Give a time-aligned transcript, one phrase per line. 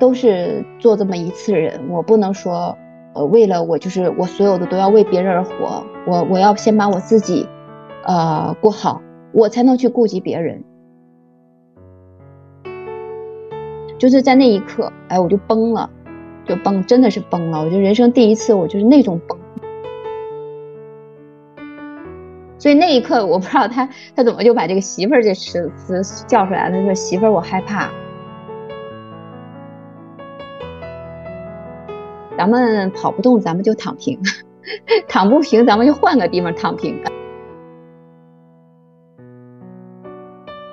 [0.00, 2.76] 都是做这么一次人，我不能说，
[3.14, 7.46] 呃，为了我就是我所有的都要为别人而活，我我要先把我自己，
[8.04, 9.02] 呃，过好，
[9.32, 10.64] 我才能去顾及别人。
[13.98, 15.90] 就是在那一刻，哎，我就崩了，
[16.46, 17.60] 就崩，真的是崩了。
[17.60, 19.38] 我觉得人生第一次，我就是那种崩。
[22.58, 23.86] 所以那一刻，我不知道他
[24.16, 26.76] 他怎么就把这个媳妇儿这词词叫出来了。
[26.78, 27.90] 他说：“媳妇儿，我害怕。
[32.40, 34.18] 咱们跑不动，咱们就躺平；
[35.06, 36.98] 躺不平，咱们就换个地方躺平。”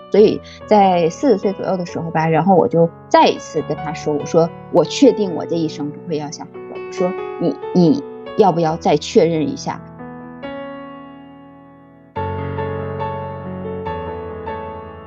[0.09, 6.77] 所以在四十岁左右的时候吧，然后我就再一次跟他说：“我说我确定我这一生不会要小孩了。
[6.87, 8.01] 我说你你
[8.37, 9.81] 要不要再确认一下？”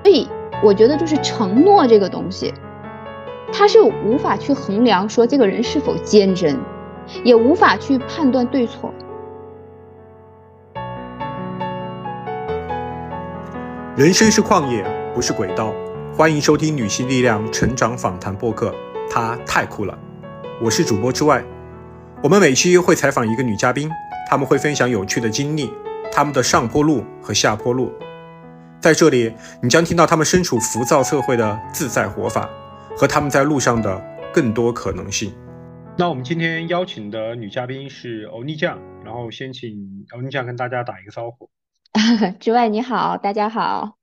[0.05, 0.29] 所以
[0.63, 2.53] 我觉得就是承诺这个东西，
[3.53, 6.59] 他是无法去衡量说这个人是否坚贞，
[7.25, 8.93] 也无法去判断对错。
[13.97, 15.01] 人生是旷野。
[15.13, 15.75] 不是轨道，
[16.17, 18.73] 欢迎收听女性力量成长访谈播客。
[19.11, 19.99] 她太酷了，
[20.63, 21.43] 我是主播之外。
[22.23, 23.91] 我们每期会采访一个女嘉宾，
[24.31, 25.69] 她们会分享有趣的经历，
[26.13, 27.93] 她们的上坡路和下坡路。
[28.81, 32.49] 在这里，你将听到她们身处浮躁社会的自在活法，
[32.97, 34.03] 和他们在路上的
[34.33, 35.33] 更多可能性。
[35.99, 41.51] 那我们今天邀请的女嘉宾是欧尼酱，然后先请欧尼酱跟大家打一个招呼。
[42.39, 43.97] 之外你好，大家好。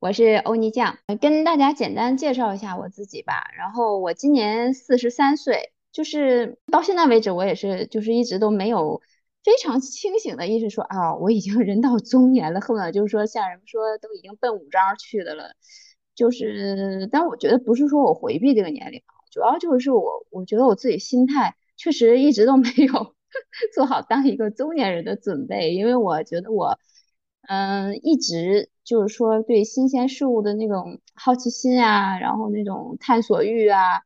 [0.00, 3.50] 我是欧尼酱，跟大家简单介绍一下我自己吧。
[3.56, 9.02] 然后我今年四十三岁，就是到现在为止，我也是就是一直都没有
[9.44, 15.54] 非常清醒的意识说啊，我已经人到中年了，恨不得就是说像人们说都已经奔五张去的了。
[16.20, 23.14] 就是，但我觉得不是说我回避这个年龄，主要就是我我觉得我自己心态确实一直都没有
[23.74, 26.78] 做好当一个中年人的准备，因为我觉得我
[27.48, 28.70] 嗯一直。
[28.82, 34.02] 就是说，对新鲜事物的那种好奇心啊，然后那种探索欲啊，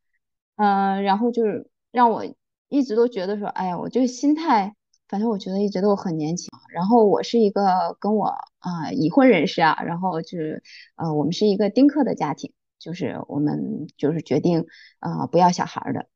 [0.57, 2.27] 嗯，然后就是让我
[2.69, 4.77] 一直都觉得说，哎呀，我这个心态，
[5.09, 6.51] 反正我觉得一直都很年轻。
[6.71, 8.27] 然后我是一个跟我
[8.59, 10.63] 啊已婚人士啊，然后就是
[10.97, 14.67] 呃，我们是一个丁克的家庭，就是我们就是决定
[15.01, 16.07] 呃不要小孩的，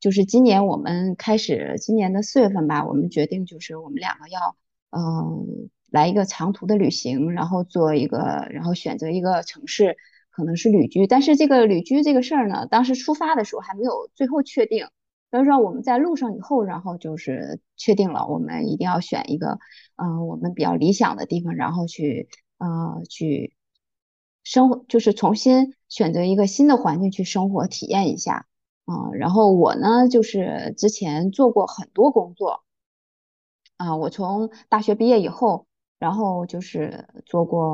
[0.00, 4.56] 就是今年我们开始，今年的四月份吧，我们决定就是我们两个要
[4.90, 5.70] 嗯。
[5.90, 9.96] 来一个长途的旅行，然后做一个，然后选择一个城市，
[10.30, 11.06] 可能是旅居。
[11.06, 14.86] 但是这个旅居这个事儿呢，当时出发的时候还没有最后确定。
[15.30, 19.58] 所以说我们在路上以后，然后就是确定了，我们一定要选一个，
[19.96, 22.28] 嗯，我们比较理想的地方，然后去，
[22.58, 23.54] 呃，去
[24.42, 28.46] 生活，就是重新选择一个新的环境去生活体验一下。
[28.86, 32.62] 啊，然后我呢，就是之前做过很多工作，
[33.76, 35.66] 啊，我从大学毕业以后。
[36.00, 37.72] 然后就是做过，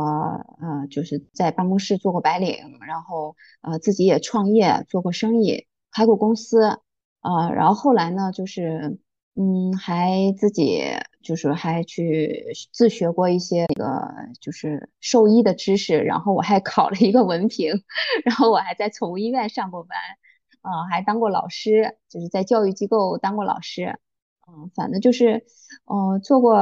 [0.59, 6.81] 呃，就是在办公室做过白领，然后呃自己也创业做过生意，开过公司，
[7.25, 8.99] 呃，然后后来呢，就是
[9.35, 10.83] 嗯，还自己
[11.23, 14.09] 就是还去自学过一些那个
[14.41, 17.73] 就是兽医的知识，然后我还考了一个文凭，
[18.25, 19.99] 然后我还在宠物医院上过班，
[20.61, 23.99] 啊，还当过老师，就是在教育机构当过老师，
[24.47, 25.45] 嗯，反正就是，
[25.87, 26.55] 呃，做过。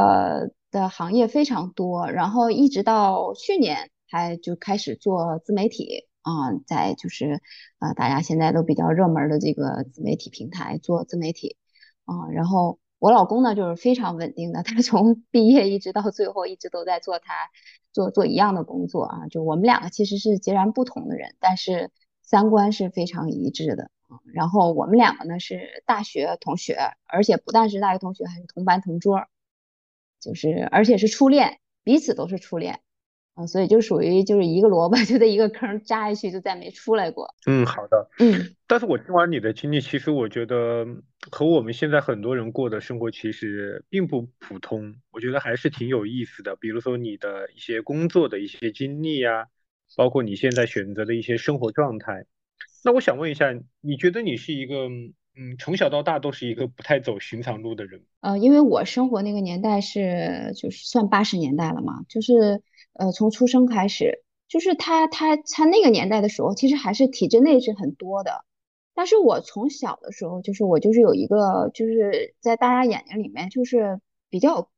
[0.73, 7.41] 的行业非常多，然后一直到去年还就开始做自媒体啊，在就是
[7.79, 11.57] 呃大家现在都比较热门的这个自媒体平台做自媒体
[12.05, 17.51] 啊，然后我老公呢就是非常稳定的， 他从毕业一直到最后一直都在做他
[17.93, 21.91] 做做一样的工作啊，就我们两个其实是截然不同的人，但是
[22.23, 29.27] 三观是非常一致的啊，然后我们两个呢是大学同学，而且不但是大学同学，还是同班同桌。
[30.21, 32.79] 就是，而且是初恋，彼此都是初恋，
[33.35, 37.35] 啊，所以就属于就是一个萝卜就在一个坑扎下去，就再没出来过。
[37.47, 38.55] 嗯，好的，嗯。
[38.67, 40.87] 但是我听完你的经历，其实我觉得
[41.31, 46.57] 和我们现在很多人过的生活其实并不普通，我觉得还是挺有意思的。
[46.57, 49.47] 比如说你的一些工作的一些经历呀，
[49.97, 52.27] 包括你现在选择的一些生活状态。
[52.85, 54.75] 那我想问一下，你觉得你是一个？
[55.35, 58.03] 嗯，从小到大都是一个不太走寻常路的人。
[58.21, 62.61] 呃，因为我生活那个年代是就是算八十年代了嘛，就是
[62.95, 68.45] 呃从出生开始，就是他他他那个年代的时候，其实还是体制内是很多的。
[68.95, 74.69] 但是我从小的时候，就是我就是有一个就是在大家眼睛里面就是比较，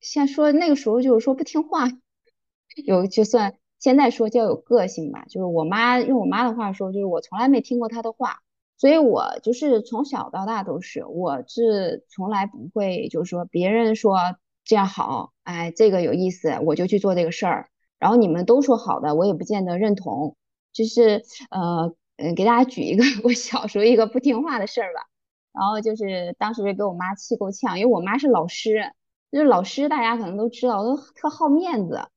[0.00, 1.88] 先说那个时候就是说不听话，
[2.84, 8.40] 有就算现在说叫有个性吧，就是我妈用我妈的话说，就是我从来没听过她的话。
[8.76, 14.18] 所以我就是从小到大都是，我是从来不会就是说别人说
[14.64, 17.68] 这样好，哎，这个有意思，我就去做这个事儿。
[17.98, 20.36] 然后你们都说好的，我也不见得认同。
[20.72, 25.06] 就是呃嗯，给大家举一个我小时候一个不听话的事儿吧。
[25.52, 28.92] 然后就是当时给我妈气够呛，因为我妈是老师，
[29.30, 32.08] 就是老师大家可能都知道，都特好面子。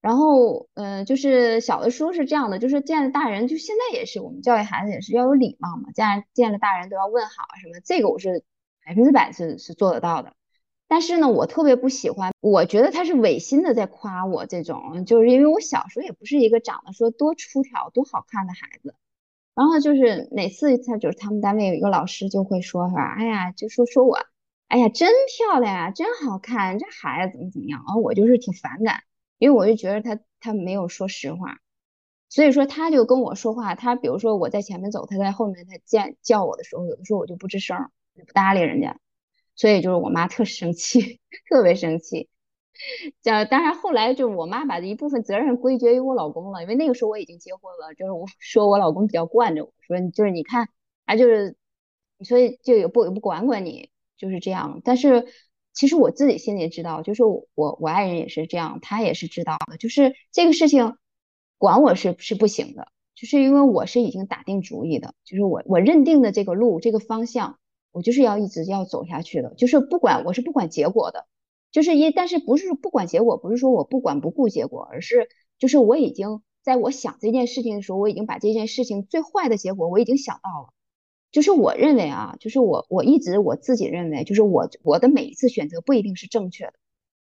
[0.00, 8.42] 然后，嗯，就是小的时候是这样的，就是见了大人，就现在也是，我们教育孩子也是要有礼貌嘛，见见了大人都要问好什么，这个我是
[8.84, 10.32] 百分之百是是做得到的。
[10.90, 18.96] 但是呢，我特别不喜欢，我觉得他是违心的在夸我这种，就是因为我小时候也不是一个长得说多出挑、多好看的孩子。
[19.54, 23.14] 然后就是每次他就是他们单位有一个老师就会说，是吧？
[23.16, 24.18] 哎呀，就说说我，
[24.66, 27.84] 哎呀，真漂亮啊，真好看，这孩子怎么怎么样？
[27.86, 29.02] 然后我就是挺反感。
[29.38, 31.60] 因为我就觉得他他没有说实话，
[32.28, 37.90] 所以说他就跟我说话，他比如说我在前面走，他在后面，他见叫我的时候，有的时候我就不吱声，
[38.26, 38.98] 不搭理人家，
[39.60, 41.20] 所以就是我妈特生气，
[41.50, 42.30] 特别生气。
[43.22, 50.68] 这当然后来就是我妈把一部分责任归结于我老公了，因为那个时候我已经结婚了，就是我说我老公比较惯着我，说就是你看，
[51.04, 51.56] 他就是
[52.20, 55.26] 所以就也不也不管管你，就是这样，但是。
[55.72, 59.76] 其实我自己心里知道，就是我我爱人也是这样，他也是知道的。
[59.76, 60.96] 就是这个事情，
[61.58, 67.60] 管我是是不行的，就是因为我是已经打定主意的，就是我我认定的这个路这个方向，
[67.92, 69.54] 我就是要一直要走下去的。
[69.54, 71.26] 就是不管我是不管结果的，
[71.72, 75.28] 就是一但是不是不管结果，不是说我不管不顾结果，而是
[75.58, 80.72] 就是我已经在我想这件事情的时候，我已经把这件事情最坏的结果我已经想到了。
[81.32, 86.72] 就是我认为啊，就是我我一直我自己认为，就是我我的每一次选择不一定是正确的，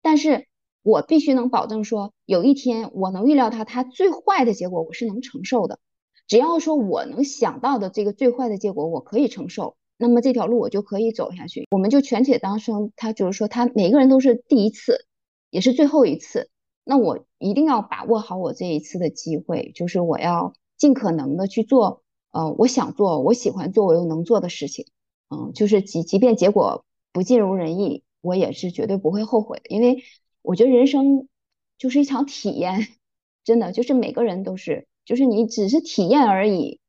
[0.00, 0.46] 但是
[0.82, 5.78] 我必须能保证说，有一天我能预料到它最坏的结果，我是能承受的。
[6.26, 11.68] 只要说我能想到的这个最坏的结果，我可以承受，那么这条路我就可以走下去。
[11.70, 15.06] 我们就全且当生，他就是说，他每个人都是第一次，
[15.50, 16.48] 也是最后一次，
[16.84, 22.02] 那我一定要把握好我这一次的机会，就是我要尽可能的去做。
[22.32, 24.86] 呃，我想做，我喜欢做，我又能做的事情，
[25.28, 30.02] 嗯，就是即即便结果不尽如人意，我也是绝对不会后悔的，因为
[30.40, 31.28] 我觉得人生
[31.76, 32.88] 就是一场体验，
[33.44, 36.79] 真的就是每个人都是，就是你只是体验而已，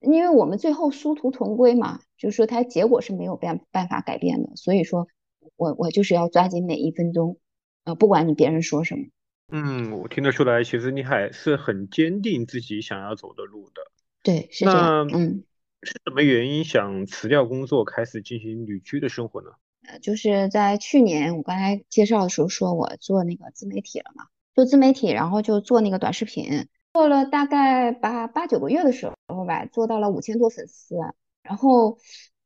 [0.00, 5.08] 因为我们最后殊途同归嘛，就是说它结果是没有办办法改变的，所以说
[5.56, 7.38] 我我就是要抓紧每一分钟，
[7.84, 9.04] 呃，不管你别人说什么，
[9.52, 13.82] 嗯，我听得出来，其实你还是很坚定自己想要走的路的。
[14.22, 15.08] 对，是这样。
[15.12, 15.44] 嗯，
[15.82, 19.50] 是什么原因想辞掉工作，开始进行旅居的生活呢？
[19.88, 30.96] 呃，就是在去年我刚才介绍的时候说，我做那个自媒体了嘛，做自媒体，然后就做那个短视频，做了大概八八九个月的时候吧，做到了五千多粉丝。
[31.42, 31.98] 然后，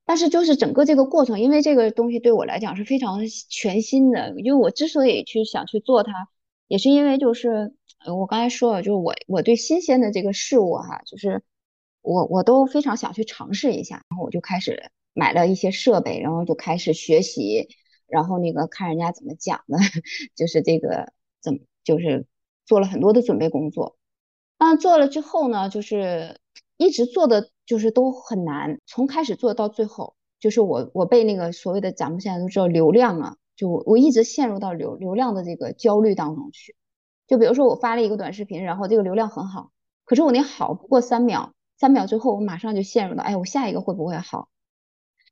[0.05, 6.13] 但是就是整个这个过程，因为这个东西对我来讲是非常全新的，因为我之所以去想去做它，
[6.69, 7.75] 也是因为就是
[8.07, 11.43] 我刚才说了，就是我我对新鲜的这个事物哈，就是。
[12.07, 17.67] 我我都非常想去尝试一下，然后我就开始买了一些设备，然后就开始学习，
[18.07, 19.79] 然后那个看人家怎么讲的，
[20.37, 22.27] 就是这个怎么就是
[22.67, 23.97] 做了很多的准备工作。
[24.59, 26.41] 那做了之后呢，就是
[26.77, 36.77] 一直做的就是都很难，从开始做到最后，就是我我被那个所谓的咱们现在都知道流量啊，就我我一直陷入到流流量的这个焦虑当中去。
[37.27, 39.71] 就比如说我发了一个短视频，然后这个流量很好，
[40.05, 41.55] 可是我那好不过三秒。
[41.77, 44.49] 三秒之后，我马上就陷入到，哎，我下一个会不会好？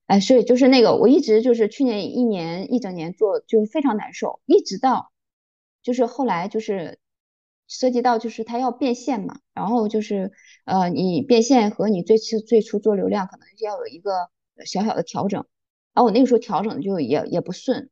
[0.06, 5.12] 哎，所以就是那个，我一直就是去年一年一整年做，就非常难受，一直到
[5.82, 6.98] 就是后来就是
[7.72, 10.32] 涉及到就是它要变现嘛，然后就是
[10.64, 14.28] 呃，你变现和你最初最初做流量可能要有一个
[14.64, 15.46] 小小的调整，
[15.94, 17.90] 然后我那个时候调整就也也不顺。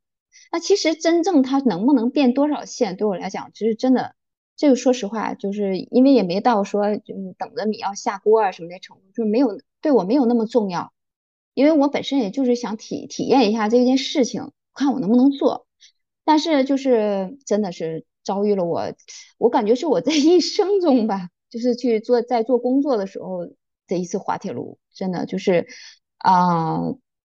[0.51, 4.15] 那其实真正它能不能变多少线，对我来讲，其实真的。
[4.57, 10.93] 这个说实话，就是因为也没到说就等着米要下锅啊什么的程度，就没有对我没有那么重要，
[11.55, 15.65] 因为我本身也就是想体体验一下这件事情，看我能不能做。
[16.23, 18.93] 但是就是真的是遭遇了我，
[19.37, 23.47] 我感觉是我在 一生中吧，就是去做在做工作的时候
[23.87, 25.67] 这一次滑铁卢，真的就是
[26.17, 26.79] 啊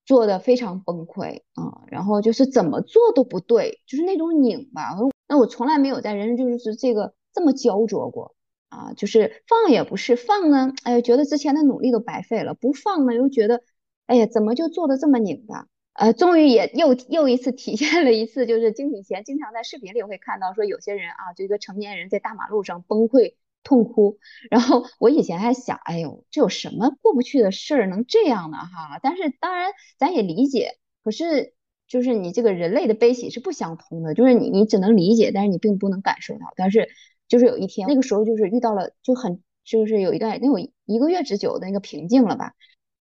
[0.05, 4.95] 做的非常崩溃啊，然后就是怎么做都不对，就是那种拧吧，
[5.27, 7.13] 那我从来没有在人生就是这个。
[7.35, 8.35] 这么焦灼过
[8.69, 13.63] 啊，就是放也不是放呢，哎呀，觉得之前的努力都白费了；不放呢，又觉得，
[14.05, 15.65] 哎呀，怎么就做的这么拧巴？
[15.93, 24.17] 呃，终于也又又一次体现了一次，就是经以前经常在视频里会看到说，有些人啊，就一个成年人在大马路上崩溃痛哭。
[24.49, 28.57] 然后我以前还想，哎呦，这有什么过不去的事儿能这样呢？
[28.57, 31.53] 哈，但是当然咱也理解，可是
[31.87, 36.51] 就是你这个人类的悲喜是不相通的，就是你你只能理解，但是你并不能感受到。
[36.55, 36.89] 但是
[37.27, 42.53] 就是有一天那个时候就是遇到了就很就是有一段那有一个月之久的那个平静了吧，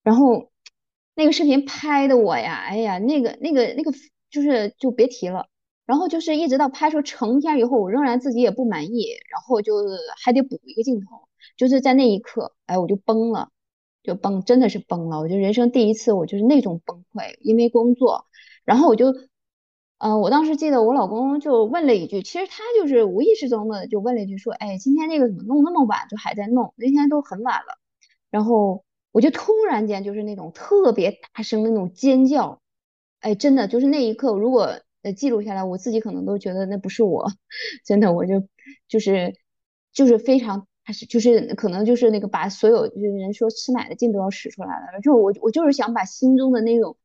[0.02, 0.51] 然后
[1.14, 3.92] 那个视频拍的我呀，哎呀，那个那个那个
[4.30, 5.46] 就是就别提了。
[5.84, 13.50] 然后就是一直到拍出成片以后，我仍然自己也不满意，然后就是还得补一个镜头，就是在那一刻，哎，我就崩了，
[14.02, 15.18] 就崩，真的是崩了。
[15.18, 18.26] 我就人生第一次，我就是那种崩溃，因为工作。
[18.64, 19.12] 然后我就，
[19.98, 27.76] 呃，我当时记得我老公就问了一句，其实他就是无意识中的就问了一句，说，哎，今天那个怎么弄那么晚，就还在弄，那天都很晚了。
[28.30, 32.60] 然后我就突然间就是那种特别大声的那种尖叫，
[33.20, 34.80] 哎，真的就是那一刻，如果。
[35.04, 37.26] 呃，记录下来，我自己可能都觉得那不是我，
[37.84, 38.46] 真的，我就
[38.86, 39.34] 就是
[39.92, 46.96] 就是非常，还是就是可能就是那个把所有就是人说吃奶的劲都要使出来了，就我我就是想把心中的那种，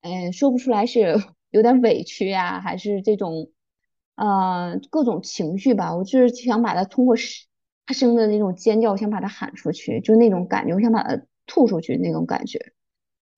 [0.00, 1.14] 嗯，说不出来是
[1.50, 3.50] 有点委屈呀，还是这种，
[4.16, 7.14] 呃，各种情绪吧，我就是想把它通过
[7.84, 12.72] 大声的那种尖叫，想把它喊出去，就那种感觉，我想把它吐出去那种感觉，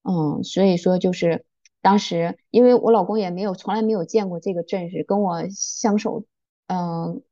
[0.02, 1.44] 嗯，所以说就是。
[1.84, 6.24] 当时，因为我老公也没有从来没有见过这个阵势，跟我相守，
[6.66, 7.22] 嗯，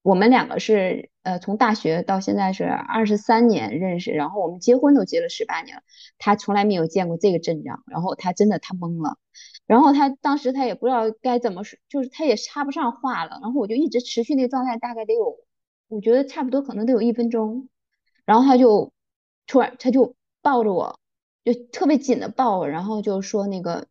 [0.00, 5.82] 我们两个是呃从大学到现在是二十三年认识，然后我们结婚都结了十八年了，
[6.16, 9.18] 他从来没有见过这个阵仗，然后他真的他懵了，
[9.66, 15.36] 然后他当时他也不知道该怎么说，就是他也插不上话了，然后我就一直持续那个状态，大概得有，
[15.88, 17.68] 我觉得差不多可能得有一分钟，
[18.24, 18.90] 然后他就
[19.46, 20.14] 突然他就
[20.48, 20.98] 抱着我，
[21.44, 23.86] 就特别紧的抱我，然后就说那个。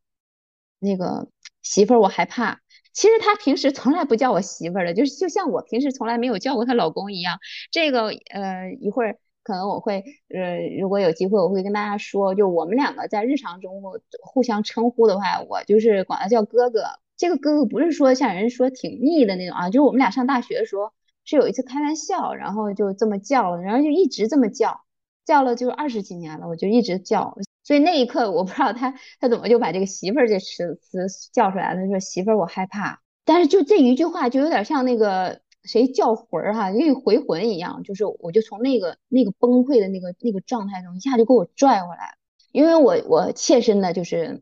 [0.79, 1.27] 那个
[1.63, 2.59] 媳妇儿，我害怕。
[2.93, 7.39] 其实他平时从来不叫我媳妇儿的，就是就像我平时从来没有叫过她老公一样。
[7.71, 13.81] 这个呃，一会儿可能我会呃，如果有机会，我会跟大家说，就我们两个在日常中
[14.21, 16.83] 互相称呼的话，我就是管他叫哥哥。
[17.17, 20.91] 这个哥哥不是说像人说挺腻的那种啊，就是我们俩上大学的时候
[21.25, 24.81] 是有一次开玩笑，然后就这么叫，然后就一直这么叫，
[25.27, 27.38] 叫了就二十几年了，我就一直叫。
[27.63, 33.01] 所以那一刻，我不知道他他怎么就把这个媳妇儿这词词叫出来了，说媳妇儿我害怕。
[33.25, 42.15] 但是就这一句话，就有点像那个谁叫魂儿哈，因为回魂一样，就是我就从那个那个崩溃的那个那个状态中一下就给我拽回来
[42.53, 44.41] 因为我我切身的就是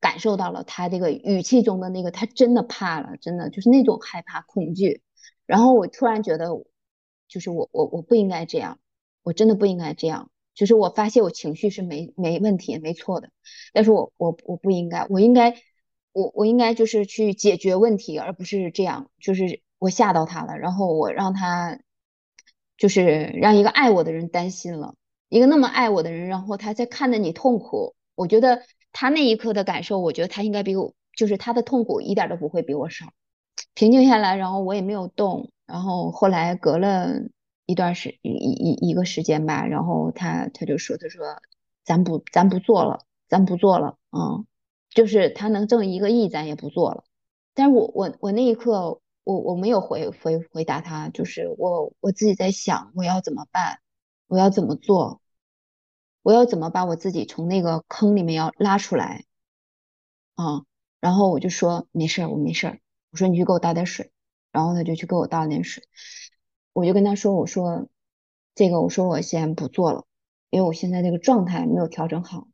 [0.00, 5.00] 感受到了他这个语气中的那个他真的怕了，真的就是那种害怕恐惧。
[5.46, 6.48] 然后我突然觉得，
[7.28, 8.78] 就是我我我不应该这样，
[9.22, 10.30] 我真的不应该这样。
[10.54, 13.30] 就是我发泄我情绪是没没问题没错的，
[13.72, 15.56] 但是我我我不应该，我应该
[16.12, 21.80] 我我应该就是去解决问题，而不是这样，就是我吓到他了，然后我让他
[22.76, 24.94] 就是让一个爱我的人担心了，
[25.30, 28.62] 一个那么爱我的人，然后他在看着你痛苦，我觉得
[28.92, 33.06] 他那一刻的感受，我觉得他应该比我就是他的痛苦一点都不会比我少，
[33.72, 37.22] 平静下来，然后我也没有动，然后后来隔了。
[37.72, 41.24] 一段时一一一个时间吧，然后他他就说，他说
[41.84, 44.46] 咱不咱不做了，咱不做了，嗯，
[44.90, 47.04] 就是他能挣一个亿，咱也不做了。
[47.54, 53.78] 但是我我我那一刻，我我没有回回回答他，就是我我自己在想，我要怎么办，
[54.26, 55.22] 我要怎么做，
[56.20, 59.24] 我要怎么把我自己从那个坑里面要拉出来，
[60.34, 60.64] 啊，
[61.00, 62.80] 然后我就说没事儿，我没事儿，
[63.12, 64.12] 我说你去给我倒点水，
[64.52, 65.82] 然后他就去给我倒点水。
[66.72, 67.88] 我就跟他说：“我说
[68.54, 70.04] 这个，我说我先不做了，
[70.50, 72.48] 因为我现在这个状态没有调整好。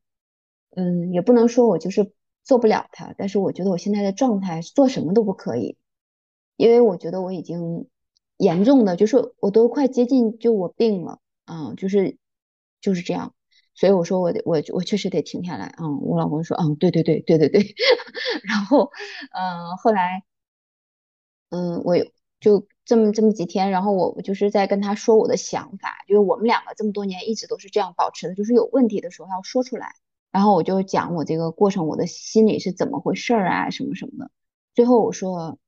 [0.76, 2.12] 嗯，也不能说我就是
[2.44, 5.76] 做不了它，但是我觉得我现在的状态做什么都不可以，
[6.56, 7.88] 因为我觉得我已经
[8.36, 12.18] 严重的，就是我都快接近就我病了，嗯，就是
[12.80, 13.34] 就是这样。
[13.74, 15.74] 所以我说我得我我确实得停下来。
[15.78, 17.74] 嗯，我老公说，嗯，对对对对对对。
[18.44, 18.90] 然后，
[19.32, 20.24] 嗯，后来，
[21.50, 21.96] 嗯，我
[22.40, 22.66] 就。
[22.88, 29.92] 这么这么几天，然后我我就是在跟他说我的想法，就是我们两个这么多年一直都是这样保持的，就是有问题的时候要说出来。
[30.30, 34.30] 然后我就讲我这个过程，我的心里是怎么回事啊，什么什么的。
[34.74, 35.58] 最后我说，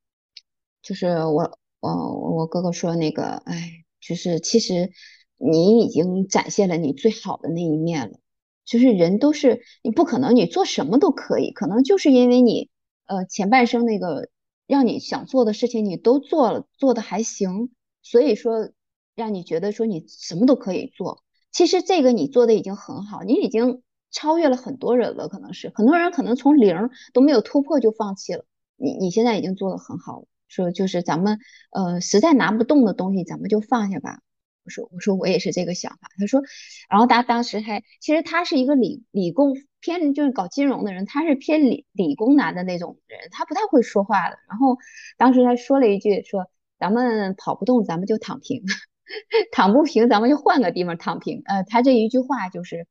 [0.81, 4.91] 就是我，我我哥哥说那个，哎，就是其实
[5.37, 8.19] 你已经展现了你最好的那一面了。
[8.65, 12.71] 就是人都是你不可能你做什么都可以，可能就是因为你
[13.05, 14.31] 呃前半生那个。
[14.71, 17.71] 让你想做的事情你都做了，做的还行，
[18.03, 18.71] 所以说
[19.17, 21.25] 让你觉得说你什么都可以做。
[21.51, 28.45] 其实这个你做的已经很好，你已经超越了很多人了，可能是很多人可能从零都没有突破就放弃了。
[28.77, 31.41] 你你现在已经做的很好了，说就是咱们
[31.73, 34.21] 呃实在拿不动的东西，咱们就放下吧。
[34.65, 36.09] 我说我说我也是这个想法。
[36.19, 36.43] 他说，
[36.89, 44.39] 然后他当时还其实他是一个理理工偏就是搞金融的人，他是偏理理工男的那种人，他不太会说话的。
[44.49, 44.79] 然后
[45.17, 46.47] 当时他说了一句说，
[46.79, 48.63] 咱们跑不动，咱们就躺平，
[49.53, 51.43] 躺不平，咱们就换个地方躺平。
[51.47, 52.87] 呃，他这一句话就是，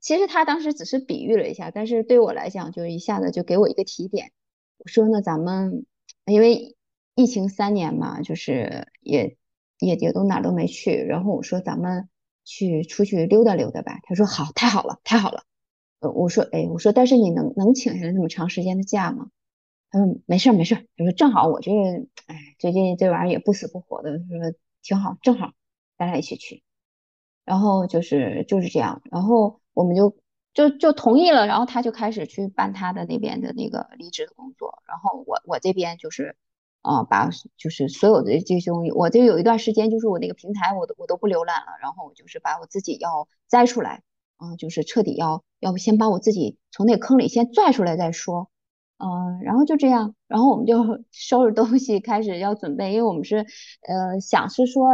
[0.00, 4.32] 其实他当时只是比喻了一下，但是对我来讲，就一下子就给我一个提点。
[4.78, 5.84] 我说那咱们
[6.26, 6.76] 因为。
[7.16, 9.36] 疫情三年嘛，就是也
[9.80, 10.94] 也也都哪都没去。
[10.94, 12.08] 然后我说咱们
[12.44, 13.98] 去出去溜达溜达吧。
[14.04, 15.42] 他说好，太好了，太好了。
[15.98, 19.30] 呃，我说哎，我说但是你能能请下来那么长时间的假吗？
[19.90, 20.86] 他说没事没事。
[20.96, 21.72] 他说正好我这
[22.26, 24.26] 哎最近这玩意儿也不死不活的，说
[24.82, 25.52] 挺好，正好
[25.98, 26.62] 咱俩一起去。
[27.44, 30.16] 然后就是就是这样，然后我们就
[30.54, 31.46] 就就同意了。
[31.46, 34.82] 然后他就开始去办他的那边的那个离职的工作。
[34.86, 36.36] 然后我我这边就是。
[36.82, 44.02] 啊，把就是所有的这些东西，我就有一段时间，就是我那个平台，我都我都不浏览了，然后我就是把我自己要摘出来，
[44.38, 48.50] 啊，就是彻底要要不先把我自己从那坑里先拽出来再说，
[48.96, 53.46] 嗯，然后就这样，然后我们就收拾东西开始要准备，因为我们是
[53.82, 54.88] 呃想是说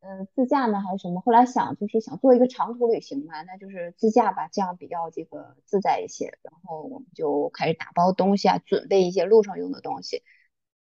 [0.00, 10.24] 呃自驾呢还是什么，后来想就是想做一个长途旅行嘛，那就是自驾吧，这样比较这个自在一些，然后我们就开始打包东西啊，准备一些路上用的东西。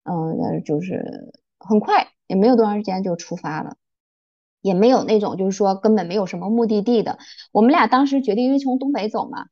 [0.05, 3.77] 嗯，就是很快，也没有多长时间就出发了，
[4.61, 7.19] 也没有那种就是说根本没有什么目的地的。
[7.53, 9.47] 我们俩当时决定，因为从东北走嘛，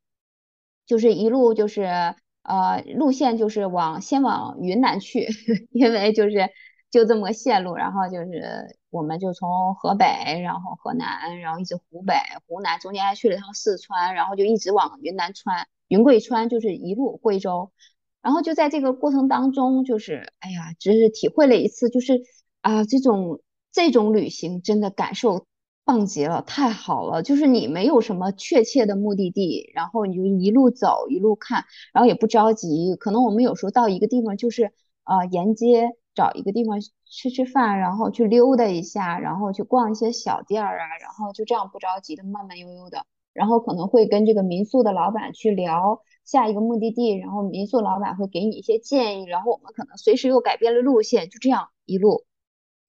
[0.87, 5.27] 就是一路就是呃路线就是往先往云南去，
[5.73, 6.51] 因为就是
[6.91, 12.15] 就这么个线路，然后就是我们就从河北，然后河南，然后一直湖北、
[12.47, 17.73] 湖南，中间还去了趟四川，然后就一直往云南穿，云贵川就是一路贵州。
[18.23, 22.23] 然后就在这个过程当中，就是哎呀，只是体会了一次，就是
[22.61, 23.41] 啊，这种
[23.73, 25.45] 这种旅行真的感受
[25.85, 27.23] 棒极了，太好了。
[27.23, 32.95] 就是你没有什么确切的目的地，然后你就一路走一路看，然后也不着急。
[32.95, 46.03] 可能我们有时候到一个地方，就是啊，沿街找一个地方吃吃饭，然后去溜达一下，然后去逛一些小店儿啊，然后就这样不着急的慢慢悠悠的，然后可能会跟这个民宿的老板去聊。
[46.25, 52.25] 下一个目的地，然后民宿老板会给你一些建议，然后我们可能随时又改变了路线，就这样一路，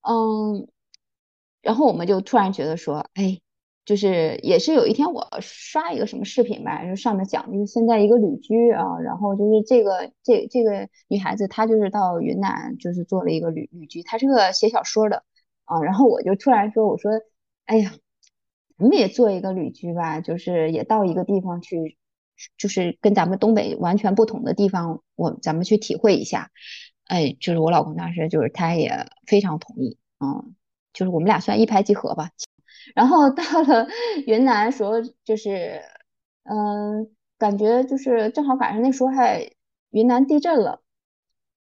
[0.01, 0.67] 嗯，
[1.61, 3.39] 然后我们就突然觉得说，哎，
[3.85, 15.23] 就是也是有一天我刷一个什么视频吧，就上面讲就是现在一个旅居啊，然后就是这个这这个女孩子她就是到云南就是做了一个旅旅居，她是个写小说的
[15.65, 17.11] 啊，然后我就突然说，我说，
[17.65, 17.93] 哎呀，
[18.77, 21.97] 咱们也做一个旅居吧，就是也到一个地方去。
[22.57, 26.51] 就是跟咱们东北完全不同的地方，我咱们去体会一下。
[27.05, 30.55] 哎，就是我老公当时就是他也非常同意，嗯，
[30.93, 32.31] 就是我们俩算一拍即合吧。
[32.95, 33.87] 然后到了
[34.25, 35.81] 云南时候，就是
[36.43, 39.51] 嗯，感觉就是正好赶上那时候还
[39.89, 40.81] 云南地震了，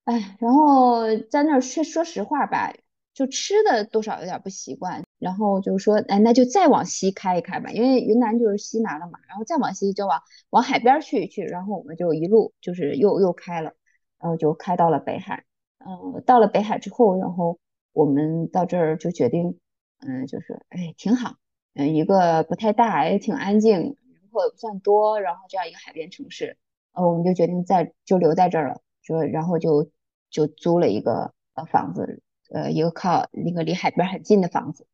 [0.05, 2.75] 哎，然后在那儿说说实话吧，
[3.15, 5.06] 就吃的多少有点不习惯。
[5.19, 9.19] 然后就是说，哎，那就再往西开一开吧，因为云南就是西南了嘛。
[9.29, 11.43] 然后再往西就往往海边去一去。
[11.43, 13.73] 然后我们就一路就是又又开了，
[14.19, 15.45] 然后就开到了北海。
[15.79, 17.59] 嗯，到了北海之后，然后
[17.93, 19.59] 我们到这儿就决定，
[20.01, 21.37] 嗯，就是哎挺好，
[21.75, 23.97] 嗯，一个不太大，也挺安静，人
[24.33, 26.59] 口也不算多，然后这样一个海边城市，
[26.93, 29.89] 呃，我们就决定在就留在这儿了，说然后就
[30.29, 34.87] 就租了一个呃房子，呃，一个靠那个离海边很近的房子。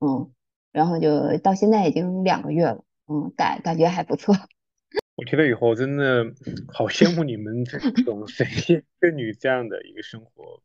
[0.00, 0.32] 嗯，
[0.72, 4.34] 然后就到现在已经两个月了，嗯，感感觉还不错。
[5.16, 6.24] 我听了以后真的
[6.72, 10.62] 好羡慕你们这种神仙眷侣这样的一个生活，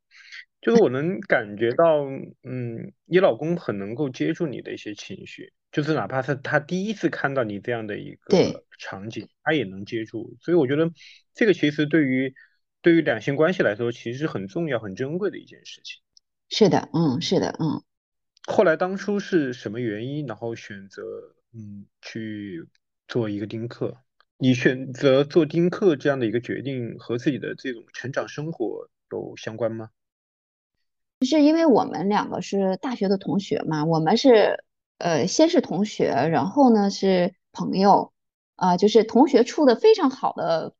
[0.61, 2.05] 就是我能感觉到，
[2.43, 10.37] 嗯，你老公很能够接住你的一些情绪，就是哪怕是他第一次看到你这样的一个场景，他也能接住。
[10.39, 10.91] 所以我觉得
[11.33, 12.35] 这个其实对于
[12.83, 15.99] 对于两性关系来说，其实是很重要、很珍贵的一件事情。
[16.49, 17.81] 是的，嗯，是的，嗯。
[18.45, 21.01] 后来当初是什么原因，然后选择
[21.53, 22.67] 嗯去
[23.07, 23.95] 做一个丁克？
[24.37, 29.89] 你选择做丁克这样的一个决定和自己的这种成长生活有相关吗？
[31.21, 34.61] 是因为我们两个是大学的同学嘛，我们是
[34.97, 38.11] 呃先是同学，然后呢是朋友，
[38.55, 40.73] 啊就是同学处的非常好的。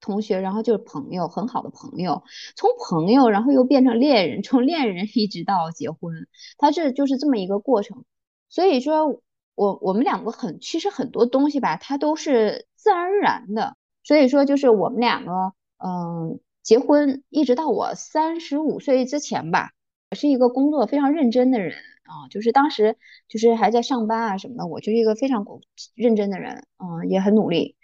[0.00, 2.22] 同学，然后就是朋友，很好的朋友，
[2.56, 6.26] 从朋友，然后又变成恋人，从恋人一直到结婚，
[6.58, 8.04] 他这就是这么一个过程。
[8.48, 9.22] 所以说，
[9.54, 13.76] 我我们两个很，其实很多东西吧，它都是自然而然的。
[14.02, 19.70] 所以说，就是我们两个，嗯，结婚一直到我三十五岁之前吧，
[20.10, 22.96] 我是一个工作非常认真的人啊，就是当时
[23.28, 25.46] 就是还在上班啊什么的，我就是一个非常
[25.94, 27.76] 认真的人，嗯，也很努力，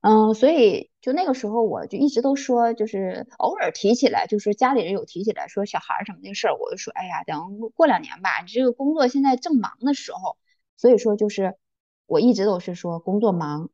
[0.00, 10.36] 嗯，所以就那个时候我就一直都说，就是偶尔提起来，就是家里人有提起来说小孩什么那事儿，我就说，哎呀，等过两年吧，这个工作现在正忙的时候，
[10.76, 11.56] 所以说就是
[12.06, 13.70] 我一直都是说工作忙，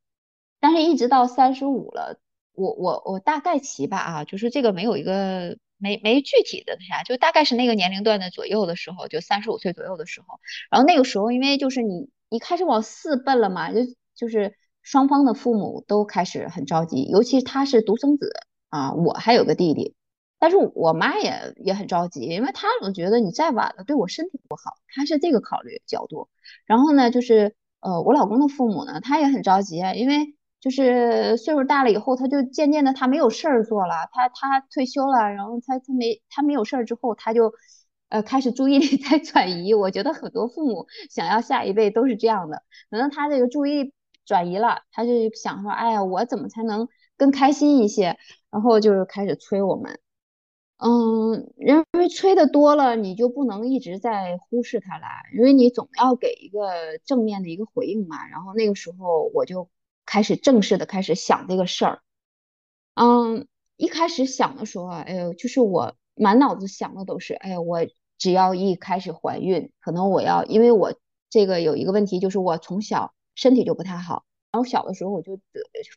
[0.61, 2.19] 但是一直到三十五了。
[2.57, 10.39] 我我我大概齐吧啊，就是这个没有一个没没具体的那啥，就大概是那个年龄段的左右的时候，就三十五岁左右的时候。
[10.71, 13.81] 然后那个时候，因为就是你你开始往四奔了嘛，就
[14.15, 18.31] 就是双方的父母都开始很着急，尤其他是独生子
[18.69, 19.97] 啊，我还有个弟弟，
[20.39, 26.29] 但是我妈也也很着急，因为她总觉得你再晚了对我身体不好，她是这个考虑角度。
[26.67, 30.37] 然后呢，就是呃我老公的父母呢，他也很着急，因为。
[30.61, 37.53] 就是岁数大了以后，他就渐渐的他没有事儿做了，他他退休了，然后他他没他没有事儿之后，他就
[38.09, 39.75] 呃开始注意力 在转移。
[39.75, 43.93] 我觉得很多父母想要下一辈都是这样的，可能他这个注意
[44.25, 48.19] 转移了，他就想说，哎呀，我怎么才能更开心一些？
[48.51, 49.99] 然后就是开始催我们，
[50.79, 55.07] 嗯，因为催的多了，你就不能一直在忽视他了，
[55.37, 58.27] 因为你总要给一个正面的一个回应嘛。
[58.29, 59.69] 然后那个时候我就。
[60.07, 62.03] 开始正式的开始想这个事儿，
[62.93, 67.79] 嗯，一开始想的时候，哎呦，就是我满脑子想的都是，哎呀，我
[68.19, 70.93] 只要一开始怀孕，可能我要，因为我
[71.31, 75.43] 这个有一个问题，就是我从小身体就不太好，然后小的时候我就得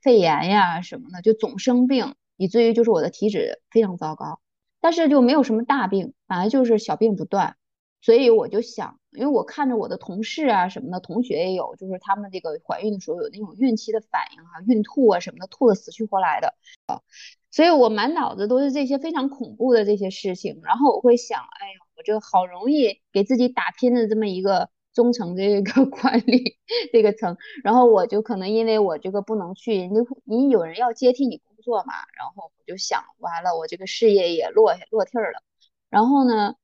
[0.01, 4.39] 肺炎呀什么的，就总生病，以至于就是我的体质非常糟糕，
[4.79, 7.55] 但是就没有什么大病，反正就是小病不断。
[7.99, 16.53] 所以我就想，因为我看着我的同事啊什么的，同学也有，就是他们这个怀孕的时候有那种孕期的反应啊，孕吐啊什么的，吐的死去活来的
[16.85, 17.01] 啊，
[17.49, 20.61] 所以我满脑子都是这些非常恐怖的这些事情。
[20.63, 26.57] 然后我会想，哎呀，我这好容易给自己打拼的这么一个中层这个 管理
[26.91, 35.43] 这个层，然后我就可能因为我这个不能去，你你有人要接替你工作嘛，然后我就想，完了，我这个事业也落落地儿了，
[35.91, 36.55] 然后呢？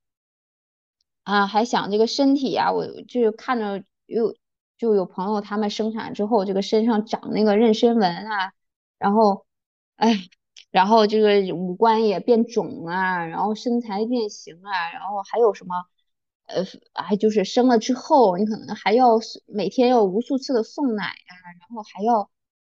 [1.23, 4.35] 啊，还想这个身体啊，我就是看着有
[4.77, 8.51] 就有朋友他们生产之后，这个身上长那个妊娠纹啊，
[8.97, 9.45] 然后，
[9.95, 10.11] 哎，
[10.71, 15.75] 然后这个五官也变肿啊，然后身材变形啊，然后还有什么，
[16.47, 22.29] 呃，还就是生了之后，你可能还要每天要无数次的送奶啊，然后还要，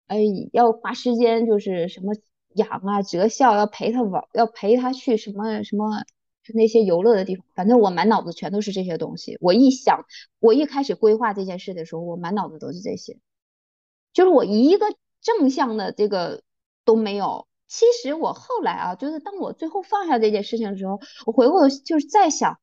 [0.07, 0.19] 哎，
[0.53, 2.15] 要花时间就是什么
[2.55, 6.05] 养啊，择校要陪他玩，要陪他去什么什么。
[6.45, 9.37] 就那些游乐的地方，反正我满脑子全都是这些东西。
[9.41, 10.05] 我一想，
[10.39, 13.19] 我一开始规划这件事的时候，我满脑子都是这些，
[14.13, 14.87] 就是我一个
[15.21, 16.45] 正向的这个
[16.85, 17.49] 都没有。
[17.67, 22.61] 其实我后来啊，就是当我最后放下这件事情的时候，我回过就是在想，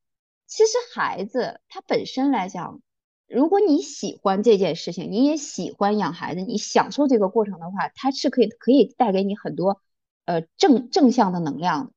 [0.54, 2.80] 其实孩子他本身来讲，
[3.26, 9.80] 如果你喜欢这件事情，你也喜欢养孩子，你享受这个过程的话，他是可以可以带给你很多
[10.26, 11.92] 呃正正向的能量的。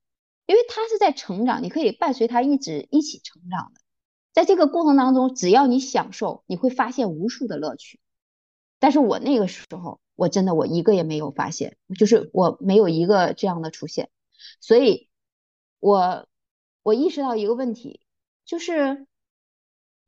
[0.47, 3.81] 因为他是在成长，你可以伴随他一直一起成长的，
[4.33, 7.99] 在这个过程当中，只要你享受，你会发现无数的乐趣。
[8.79, 14.09] 但是我那个时候，我真的我一个也没有发现，就是我没有一个这样的出现，
[14.61, 15.09] 所以，
[15.79, 16.27] 我
[16.81, 17.99] 我意识到一个问题，
[18.47, 19.05] 就是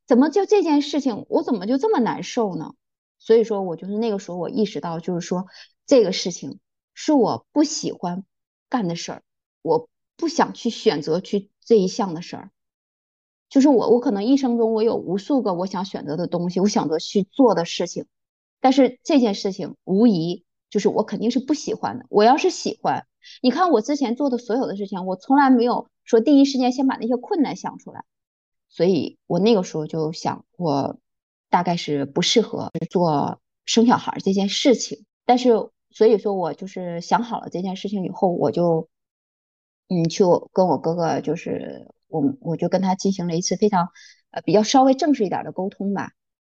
[0.08, 2.73] 怎么就这件事情，我怎么就这么难受呢？
[3.19, 5.45] 所以说我就是那个时候，我意识到，就是说
[5.86, 6.60] 这个事情
[6.95, 8.25] 是我不喜欢
[8.67, 9.23] 干的事儿，
[9.62, 9.88] 我。
[10.19, 12.52] 不想去选择去这一项的事儿，
[13.47, 18.06] 就是我，我可能一生中我有无数个我想选择的东西，我想着去做的事情，
[18.60, 22.06] 但是这件事情无疑就是我肯定是不喜欢的。
[22.10, 23.08] 我要是喜欢，
[23.41, 28.04] 你看我之前做的所有的事情，我从来没有说第一时间先把那些困难想出来，
[28.70, 30.98] 所以我那个时候就想，我
[31.50, 35.06] 大概是不适合做生小孩这件事情。
[35.26, 35.50] 但是
[35.92, 38.88] 所以说我就是想好了这件事情以后，我就。
[39.92, 43.90] 嗯，去跟我哥哥，就是我，我就跟他进行了一次非常，
[44.30, 46.12] 呃，比较稍微正式一点的沟通吧。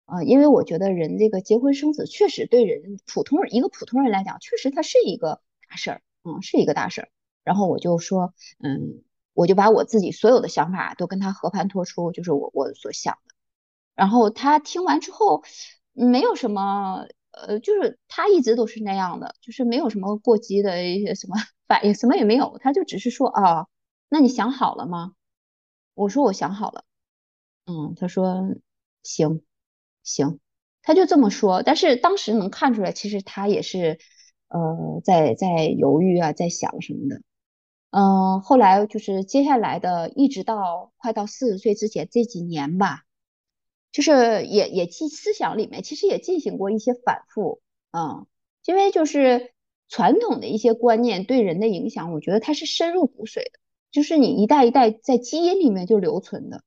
[0.05, 7.09] 啊，因为我觉得人这个结婚生子，确实对人普通人一个普通人来讲，确实它是一个大事儿，嗯，是一个大事儿。
[7.43, 9.01] 然后我就说，嗯，
[9.35, 13.35] 我就把我自己所有的想法都跟他和盘托出，就是我我所想的。
[13.95, 15.43] 然后他听完之后，
[15.93, 17.07] 没有什么。
[17.35, 23.69] 呃，就是他一直都是那样的，就是没有什么过激的一些什么反应，什么也没有，他就只是说啊，
[24.11, 25.15] 那你想好了吗？
[25.95, 26.85] 我说我想好了，
[27.65, 28.55] 嗯，他说
[29.03, 29.41] 行
[30.03, 30.41] 行，
[30.83, 33.99] 他就这么说，但是当时能看出来，其实他也是
[34.49, 37.23] 呃在在犹豫啊，在想什么的，
[37.93, 43.05] 嗯，后来就是接下来的，一直到快到四十岁之前这几年吧，
[43.93, 47.61] 就是也也进思想里面其实也进行过一些反复，
[47.93, 48.27] 嗯，
[48.65, 49.53] 因为就是
[49.89, 56.63] 传统的一些观念对人的影响，我觉得它是深入骨髓的，就是你一代一代在基因里面就留存的，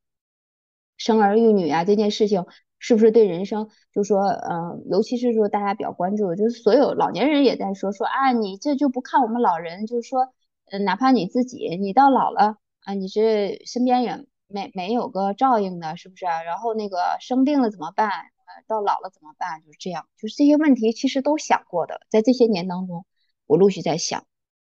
[0.98, 2.46] 生儿育女啊这件事情。
[2.78, 10.32] 是不是对人生，就说，嗯，尤其是说大家比较关注的，就是所有老年人也在说说啊，你这就不看我们老人，就是说，
[10.72, 16.26] 嗯，哪怕你自己，你到老了啊，你这身边也没没有个照应的，是不是？
[16.26, 18.10] 然后那个生病了怎么办？
[18.10, 19.62] 呃，到老了怎么办？
[19.62, 23.06] 就是这样，就是这些问题其实都想过的，在这些年当中，
[23.46, 24.26] 我陆续在想，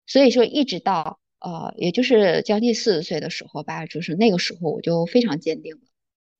[0.06, 5.82] 所以说一直到呃，也就是将近四十岁的时候吧，就是那个时候我就非常坚定了，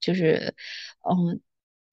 [0.00, 0.54] 就是，
[1.08, 1.40] 嗯。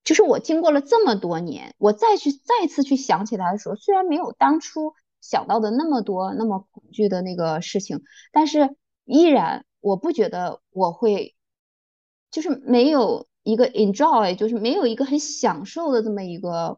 [0.05, 4.93] 就是我经过了这么多年，我再去再次去想起来的时候，虽然没有当初
[5.23, 11.33] 想到的那么多那么恐惧的那个事情，但是依然我不觉得我会，
[12.29, 16.77] 就是没有一个 enjoy，就是没有一个很享受的这么一个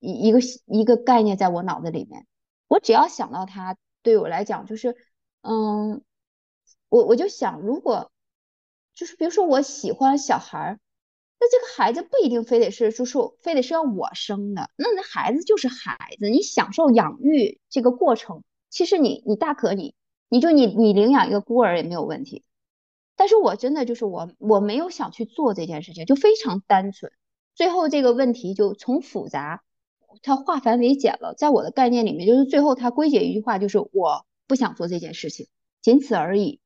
[0.00, 2.26] 一一个一个概念在我脑子里面。
[2.66, 4.96] 我只要想到它，对我来讲就是，
[5.42, 6.02] 嗯，
[6.88, 8.10] 我我就想，如果
[8.92, 10.80] 就是比如说我喜欢小孩儿。
[11.40, 14.70] 那这个孩子不一定非得是，就是非得是要我生的。
[14.74, 19.94] 那那孩子就是孩子，你享受养育这个过程，其实你你大可你
[20.28, 22.42] 你就你你领养一个孤儿也没有问题。
[23.14, 27.12] 但是我真的就是我我没有想去做这件事情，就非常单纯。
[27.54, 29.62] 最后这个问题就从复杂，
[30.22, 31.34] 它化繁为简了。
[31.34, 35.46] 在我的概念里面，就是最后它归结一句话，就是我不想做这件事情，
[35.80, 36.58] 仅此而已。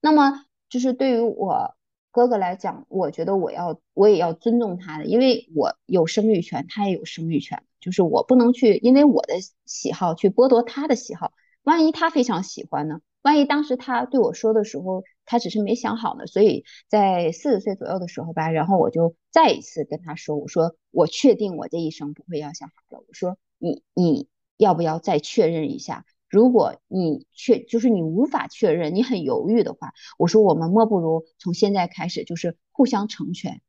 [0.00, 1.75] 那么就是对于我。
[2.16, 9.34] 哥哥来讲，我觉得我要我也要尊重他的，因为我有生育权，他也有生育权，就是我不能去因为我的
[9.66, 11.34] 喜好去剥夺他的喜好。
[11.62, 13.00] 万一他非常喜欢呢？
[13.20, 16.26] 万一当时他对我说的时候，他只是没想好呢？
[16.26, 23.04] 所以在四十岁左右的时候吧，然后我就再一次跟他说，我说我确定我这一生不会要小孩了。
[23.06, 24.26] 我说你你
[24.56, 26.06] 要不要再确认一下？
[26.28, 33.60] 如果你确就是你无法确认，你很犹豫的话，我说我们莫不如从现在开始就是互相成全。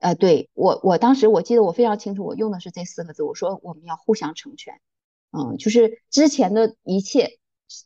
[0.00, 4.80] 呃，对我我当时我记得我非常清楚，我用的是这四个字，我说我们要互相成全。
[5.30, 7.38] 嗯，就是之前的一切，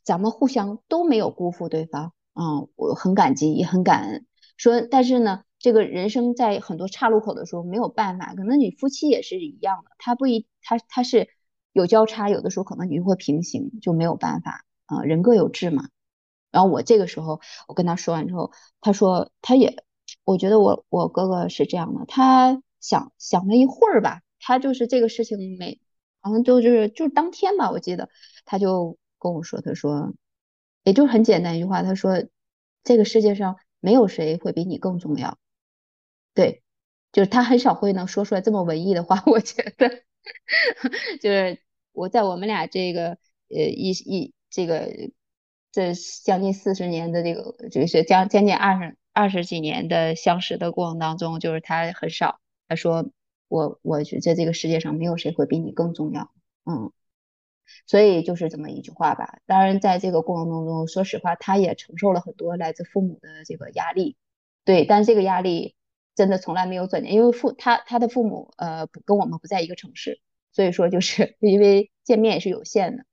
[0.03, 2.13] 咱们互相都没有辜负对方。
[2.35, 4.27] 嗯，我很感激，也很感恩。
[4.57, 11.29] 说但是呢，这个人生在很多岔路口的时候没有办法，可能你夫妻也是一样的，他不一他他是。
[11.75, 15.89] 有交叉，有的时候可能你就会平行，就没有办法啊，人各有志嘛。
[16.53, 19.83] 然后我这个时候，我跟他说完之后，他说他也，
[20.23, 25.81] 我觉得我我哥哥是这样的，他想想了一会儿吧，他就是这个事情没，
[26.21, 28.09] 好像就是就是当天吧，我记得
[28.45, 30.15] 他就跟我说，他说，
[30.85, 32.25] 也就很简单一句话，他说
[32.85, 35.37] 这个世界上没有谁会比你更重要，
[36.35, 36.63] 对，
[37.11, 39.89] 就是他很少会能说出来这么文艺的话， 我觉得
[41.21, 41.64] 就是。
[41.95, 43.17] 我在我们俩这个
[43.49, 44.91] 呃一一这个
[45.73, 53.11] 这将近四十年的这个就是将将近二十二十几年的相识的过程当中，就是他很少他说
[53.49, 56.31] 我我觉得这个世界上没有谁会比你更重要，
[56.65, 56.93] 嗯，
[57.87, 59.39] 所以就是这么一句话吧。
[59.47, 64.17] 当然在这个过程当中，说实话他也承受了很多来自父母的这个压力，
[64.65, 65.77] 对，但这个压力
[66.17, 70.21] 真的从来没有转变，因为父他他的父母呃跟我们不在一个城市。
[70.55, 73.05] 所以说，就是 因为见面也是有限的，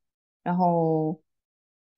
[0.44, 1.20] 然后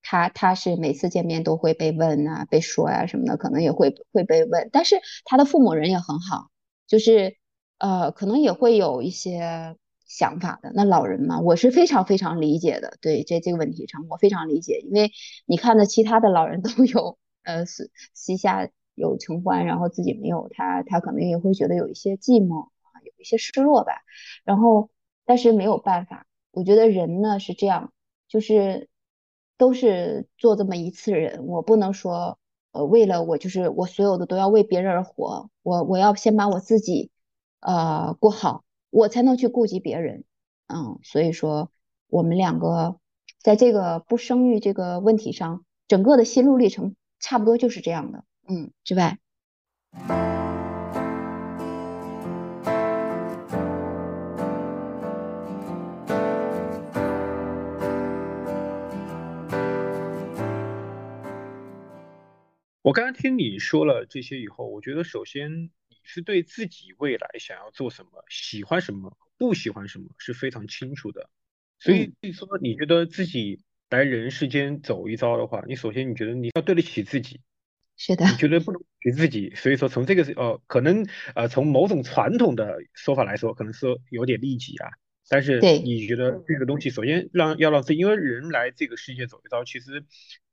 [0.01, 4.69] 他他是每次见面都会被问啊，被说呀什么的，可能也会会被问。
[4.71, 6.49] 但是他的父母人也很好，
[6.88, 7.36] 就是
[7.77, 9.75] 呃，可能也会有一些
[10.06, 10.71] 想法的。
[10.73, 12.97] 那老人嘛，我是非常非常理解的。
[13.01, 15.12] 对这这个问题上，我非常理解，因为
[15.45, 24.03] 你看的其他的老人都有呃私私下有承欢，然后自己没有，他他可能也会觉得有一些寂寞啊，有一些失落吧，
[24.45, 24.89] 然后。
[25.26, 27.94] 但是没有办法，我觉得人呢是这样，
[28.28, 28.90] 就是
[29.58, 32.38] 都是做这么一次人，我不能说，
[32.72, 37.12] 呃，为了我就是我所有的都要为别人而活，我我要先把我自己，
[37.60, 40.24] 呃，过好，我才能去顾及别人，
[40.68, 41.72] 嗯，所以说
[42.08, 42.98] 我们两个
[43.42, 49.20] 在这个不生育这个问题上，整个的心路历程差不多就是这样的，嗯，之外。
[62.84, 71.30] 我刚刚听你说了这些以后，我觉得首先你是对自己未来想要做什么、喜欢什么、不喜欢什么是非常清楚的。
[71.80, 77.39] 所以说，你觉得自己来人世间走一遭的话，你首先你觉得你要对得起自己，
[77.96, 84.89] 是的，你觉得不能给自己，所以说从这个呃，可能呃，从某种传统的说法来说，可能是有点利己啊。
[85.30, 90.04] 但是你觉得这个东西，首先让要让自己，因为人来这个世界走一遭，其实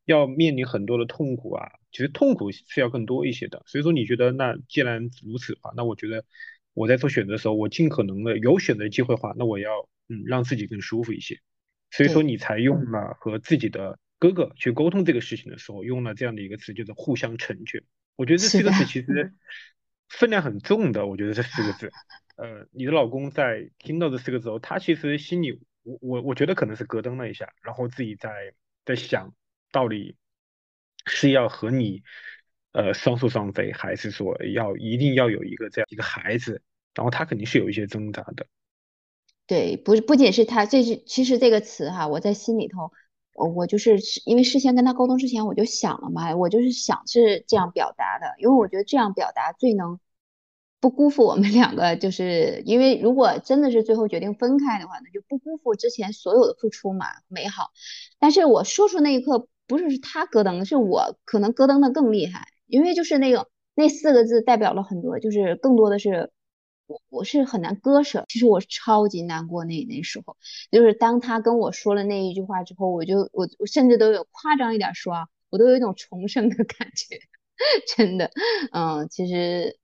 [0.04, 3.62] 要面临很多的痛苦啊，其实痛苦是要更多一些的。
[3.66, 6.24] 所以说，你觉得那既然如此的话，那我觉得
[6.74, 11.40] 我在做选择的时候，我尽可能的有选择机会的话，那我要嗯让自己更舒服一些。
[11.90, 13.98] 所以说，你才用了和自己的。
[14.20, 17.82] 哥哥去沟通这个事情的时候，用了这样的一个词，就是互相成全。
[18.16, 19.32] 我觉得这四个字其实
[20.10, 21.06] 分量很重的。
[21.06, 21.90] 我觉得这四个字，
[22.36, 28.52] 呃，你的老公在听到这四个字后，他其实心里，我我我觉得可能是咯噔了一下，然后自己在
[28.84, 29.32] 在想，
[29.72, 30.16] 到底
[31.06, 32.02] 是要和你
[32.72, 36.62] 呃双宿双飞，还是说要一定要有一个这样一个孩子？
[36.94, 38.46] 然后他肯定是有一些挣扎的。
[39.46, 42.90] 对，不是不仅是他，这是其实这个词哈，我在心里头。
[43.32, 49.98] 我我就是因为事先跟他沟通之前，我就想了嘛，我就是想是这样表达的，因为我觉得这样表达最能
[50.78, 57.70] 不辜负我们两个，就是因为如果真的是最后决定分开的话，那就不辜负之前所有的付出嘛，美好。
[58.18, 66.30] 但是我说出那一刻，不是是他咯噔，是我可能咯噔的更厉害，因为就是那个那四个字代表了很多，就是更多的是。
[66.90, 70.36] 我我是很难割舍，其实我超级难过那那时候，
[70.72, 77.20] 就是当他跟我说了那一句话之后，我就我我甚至都有夸张一点说啊，我都有一种重生的感觉，
[77.96, 78.32] 真的，
[78.72, 79.78] 嗯，其实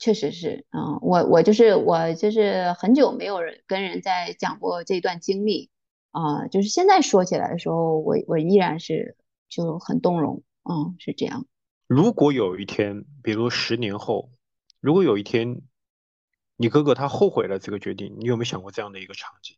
[0.00, 5.70] 确实是，嗯，我我就是我就是很久没有人跟人在讲过这段经历，
[6.10, 9.16] 啊，就是现在说起来的时候，我我依然是
[9.50, 11.44] 就很动容，嗯，是这样。
[11.86, 14.30] 如果有一天，比如十年后，
[14.80, 15.60] 如果有一天。
[16.62, 19.56] 你哥哥他后悔了这个决定，你有没有想过这样的一个场景？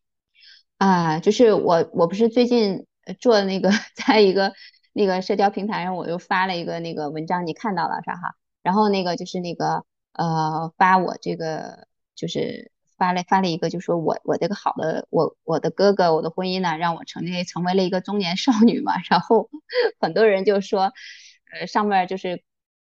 [0.78, 2.86] 啊，就是我，我不是最近
[3.18, 3.70] 做那个，
[4.06, 4.52] 在一个
[4.92, 8.36] 那个社交平台上，我又发了一个那个文章，你看到了是哈？
[8.62, 12.70] 然后那个就是那个呃，发我这个就是
[13.02, 18.92] 发了发了一个，就说我我这个好的我我的哥哥我的婚姻呢，让我成为成为了一个中年少女嘛。
[19.10, 19.50] 然后
[19.98, 20.92] 很多人就说，
[21.52, 22.44] 呃，上面就是。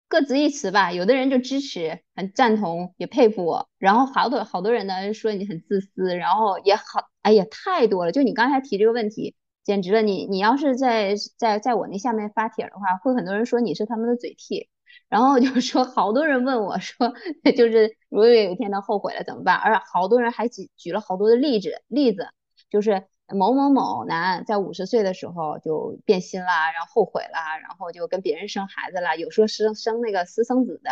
[0.07, 3.67] 各执一词吧，有的人就支持，很赞同，也佩服我。
[3.79, 8.11] 然后好多好多人呢说你很自私，然后也好，哎呀，太多了。
[8.11, 10.03] 就你刚才提这个问题，简直了。
[10.03, 14.69] 你你要是在在在我那下面发帖的话，会很多人说你是他们的嘴替。
[15.09, 17.13] 然后就 说好多人问我说，
[17.55, 19.55] 就是如果有一天他后悔了怎么办？
[19.55, 22.27] 而好多人还举举了好多的例子例子，
[22.69, 23.07] 就是。
[23.27, 30.91] 某某某男在五十岁的时候就变心啦，然后后悔啦，然后就跟别人生孩子了，有说生生那个私生子的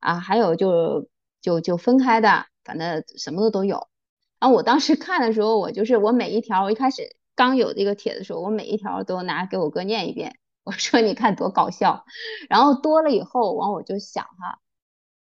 [0.00, 1.08] 啊，还有就
[1.40, 3.86] 就就分开的，反正什么的都有。
[4.40, 10.36] 然后我当时看的时候，我就是我每一条，我一开始刚有这个帖的时候，我每一条都拿给我哥念一遍，
[10.70, 12.04] 我说你看多搞笑。
[12.48, 14.60] 然后多了以后，完我就想哈，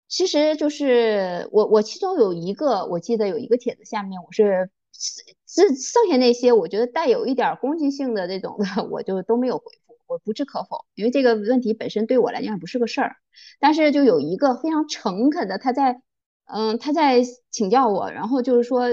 [0.08, 4.70] 其实就是我我其中有一个，我记得有一个帖子下面我是。
[4.96, 13.16] 是剩下那些，我觉得带有一点攻击性的这种的， 我就都没有回复，我不置可否，因为这个问题本身对我来讲不是个事儿。
[13.60, 16.00] 但是就有一个非常诚恳的，他在，
[16.46, 18.86] 嗯，他在请教我，然后就是说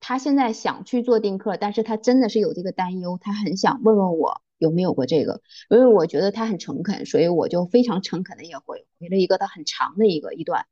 [0.00, 10.66] 他现在想去做丁克，但是他真的是有这个担忧，他很想问问我有没有过这个，因为我觉得他很诚恳，所以我就非常诚恳的也回回了一个他很长的一个一段，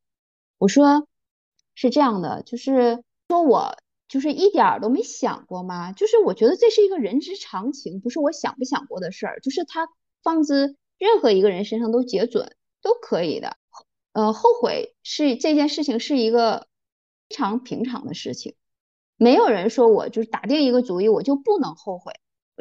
[0.59, 1.07] 我说
[1.75, 3.77] 是这样的，就是说我。
[4.09, 5.93] 就是一点儿都没想过吗？
[5.93, 9.41] 就是我觉得这是一个人之常情，不是我想不想过的事儿。
[9.41, 9.89] 就是他
[10.23, 13.57] 放之任何一个人身上都皆准，都可以的。
[14.13, 16.67] 呃，后悔是这件事情是一个
[17.31, 18.55] 非常平常的事情，
[19.17, 22.13] 没有人说我就是打定一个主意我就不能后悔。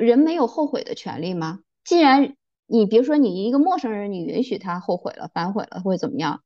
[0.05, 1.59] 人没有后悔的权利吗？
[1.83, 2.35] 既然
[2.67, 6.41] 你比如说你一个陌生人，你允许他后悔了、反悔了或者怎么样？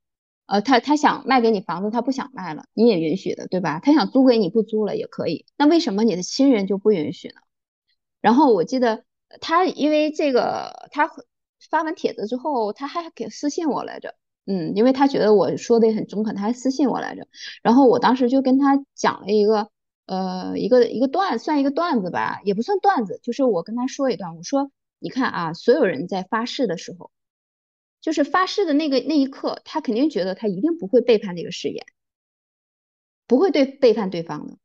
[0.47, 3.79] 呃，他他想卖给你房子，他不想卖了，你也允许的，对吧？
[3.79, 7.35] 他想租给你不租了也可以，那为什么你的亲人就不允许呢？
[8.21, 9.03] 然后我记得
[9.41, 11.09] 他因为这个，他
[11.69, 14.13] 发完帖子之后，他还给私信我来着，
[14.45, 17.27] 嗯，因为他觉得我说的也很中肯，他还私信我来着。
[17.63, 19.69] 然后我当时就跟他讲了一个，
[20.05, 27.11] 呃，一个一个段，算一个段子吧，也不算段子，就是我跟他说一段，我说，你看啊，所有人在发誓的时候。
[28.01, 31.87] 就是发誓的那个那一刻，他肯定觉得他一定不会背叛这个誓言，
[33.25, 34.59] 不会对背叛对方的。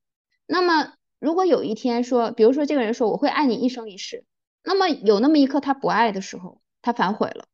[0.44, 4.26] 那么，如果有一天说，比如说这个人说我会爱你一生一世，
[4.62, 7.48] 那么有那么一刻他不爱的时候，他反悔了，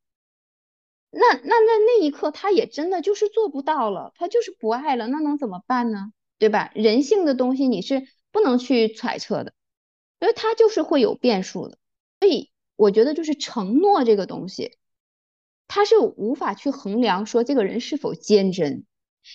[1.11, 6.13] 那那那那一刻他也真的就是做不到了，他就是不爱了，那能怎么办呢？
[6.39, 6.71] 对吧？
[6.75, 9.53] 人性的东西你是不能去揣测的，
[10.21, 11.79] 因为他就是会有变数的。
[12.21, 14.77] 所以我觉得就是承诺这个东西。
[15.69, 18.85] 他是无法去衡量说这个人是否坚贞，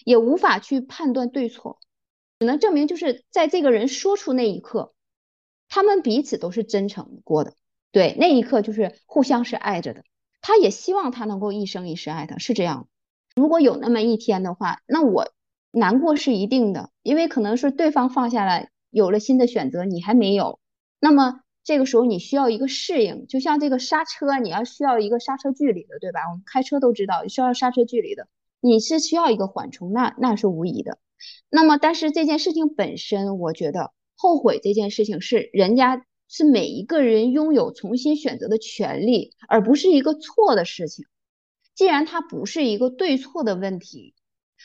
[0.05, 1.79] 也无法去判断对错，
[2.39, 4.93] 只能证明就是在这个人说出那一刻，
[5.67, 7.55] 他们彼此都是真诚过的，
[7.91, 10.05] 对，那一刻就是互相是爱着的，
[10.39, 12.87] 他也希望他能够一生一世爱他，是这样。
[13.35, 15.33] 如果有那么一天的话，那我
[15.71, 20.59] 难过是一定的，因为可能是对方放下来，有了新的选择，你还没有，
[20.99, 21.41] 那么。
[21.63, 26.21] 这个时候你需要一个适应，就像这个刹车，你要需要一个刹车距离的，对吧？
[26.31, 28.27] 我们开车都知道需要刹车距离的，
[28.61, 30.97] 你是需要一个缓冲，那那是无疑的。
[31.51, 41.05] 那么，但是这件事情本身，我觉得后悔这件事情是人家是每一个人拥有重新选择的权利，而不是一个错的事情。
[41.75, 44.15] 既然它不是一个对错的问题，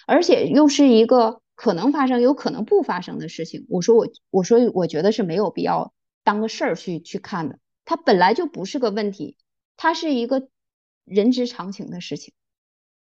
[0.07, 5.93] 而且又是一个可能发生、有可能不发生的事情，我说我我说我觉得是没有必要。
[6.25, 9.37] 当个事儿去去看的，它本来就不是个问题，
[9.77, 10.49] 它是一个
[11.05, 12.35] 人之常情的事情。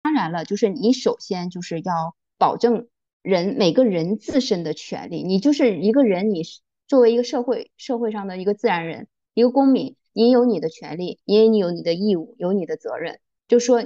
[0.01, 2.87] 当然了，就是你首先就是要保证
[3.21, 5.21] 人每个人自身的权利。
[5.21, 6.43] 你就是一个人，你
[6.87, 13.19] 作为一个社会社会上的一个自然人，一个公民，你有你的权利，也你有你的义务，有你的责任。
[13.49, 13.83] 就说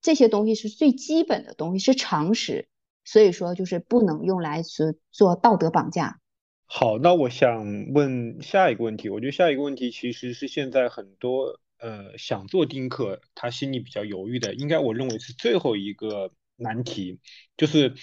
[0.00, 2.68] 这些东西是最基本的东西，是常识，
[3.04, 6.20] 所以说就是不能用来做做道德绑架。
[6.66, 9.08] 好，那我想问下一个问题。
[9.08, 17.20] 我觉得下一个问题其实是现在很多呃想做丁克，他心里比较犹豫的，应该我认为是最后一个难题，
[17.56, 17.94] 就是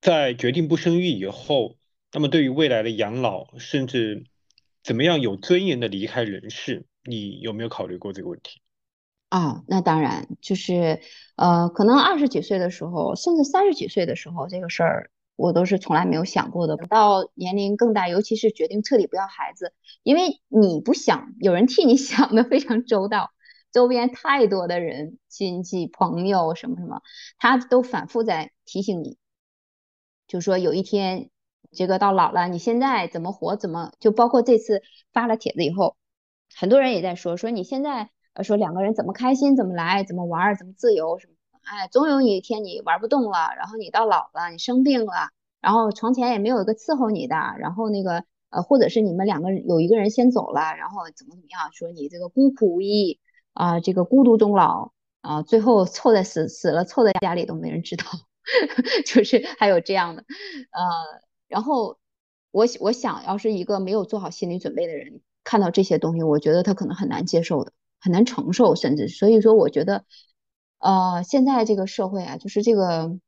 [0.00, 1.76] 在决定不生育以后，
[2.12, 4.24] 那么对于未来的养老，甚至
[4.82, 8.60] 怎么样有尊严的离开人世，你有没有考虑过这个问题？
[9.30, 11.00] 啊，那当然，就是
[11.36, 15.10] 呃，可能二十几岁的时候，甚至三十几岁的时候，这个事儿。
[15.36, 16.76] 我都是从来没有想过的。
[16.76, 19.72] 到年龄更大，尤其是决定彻底不要孩子，
[20.02, 23.30] 因为你不想，有人替你 想的非常周到，
[23.72, 27.00] 周边太多的人，亲戚朋友什么什么，
[27.38, 29.16] 他都反复在提醒你，
[30.26, 31.30] 就说有一天
[31.72, 34.82] 这个到老了，你现在怎么活，怎么就包括这次
[35.14, 35.96] 发了帖子以后，
[36.54, 41.34] 很多人也在说，说你现在呃说两个人怎么开心，怎么来，怎么玩，怎么自由什么。
[41.62, 53.20] 哎，总有一天你玩不动了，然后你到老了，你生病了，然后床前也没有一个伺候你的，然后那个呃，或者是你们两个人有一个人先走了，然后怎么怎么样，说你这个孤苦无依
[53.52, 58.04] 啊，这个孤独终老啊，最后凑在死死了，凑在家里都没人知道，
[59.06, 60.24] 就是还有这样的，
[60.72, 60.82] 呃，
[61.46, 61.98] 然后
[62.50, 70.04] 我我想要是一个没有做好心理准备的人，看到这些东西，我觉得他可能很难接受的，很难承受，甚至所以说，我觉得。
[70.82, 73.18] 呃，现在这个社会啊，就是这个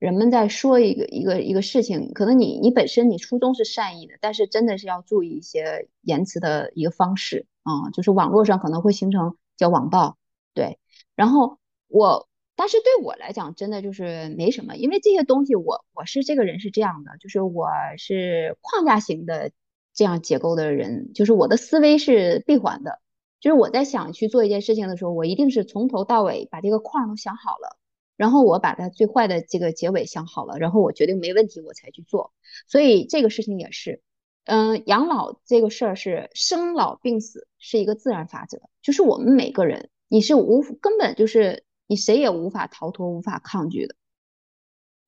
[0.00, 10.16] 人们在说一个一个一个事情，可能你你本身你初衷是善意的，但是真的是要注意一些言辞的一个方式啊，就是网络上可能会形成叫网暴，
[10.54, 10.80] 对。
[11.14, 19.52] 然后我，但是对我来讲，真的就是没什么，因为这些东西，我我是这个人是这样的，就是我是框架型的
[19.94, 22.98] 这样结构的人，就是我的思维是闭环的。
[23.42, 27.76] 就是我在想去做一件事情的时候，我一定是从头到尾把这个框都想好了，
[28.16, 32.32] 然后我把它最坏的这个结尾想好了，然后我决定没问题，我才去做。
[32.68, 34.00] 所以这个事情也是，
[34.44, 43.96] 嗯，养老这个事儿是生老病死是一个自然法则，就是我们每个人你是无根本就是你谁也无法逃脱、无法抗拒的。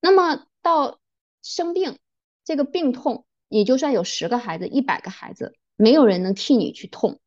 [0.01, 0.99] 那么到
[1.41, 1.99] 生病
[2.45, 7.21] 这个病痛，你就算有十个孩子、一百个孩子，没有人能替你去痛。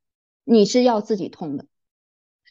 [0.49, 1.65] 你是要自己痛的。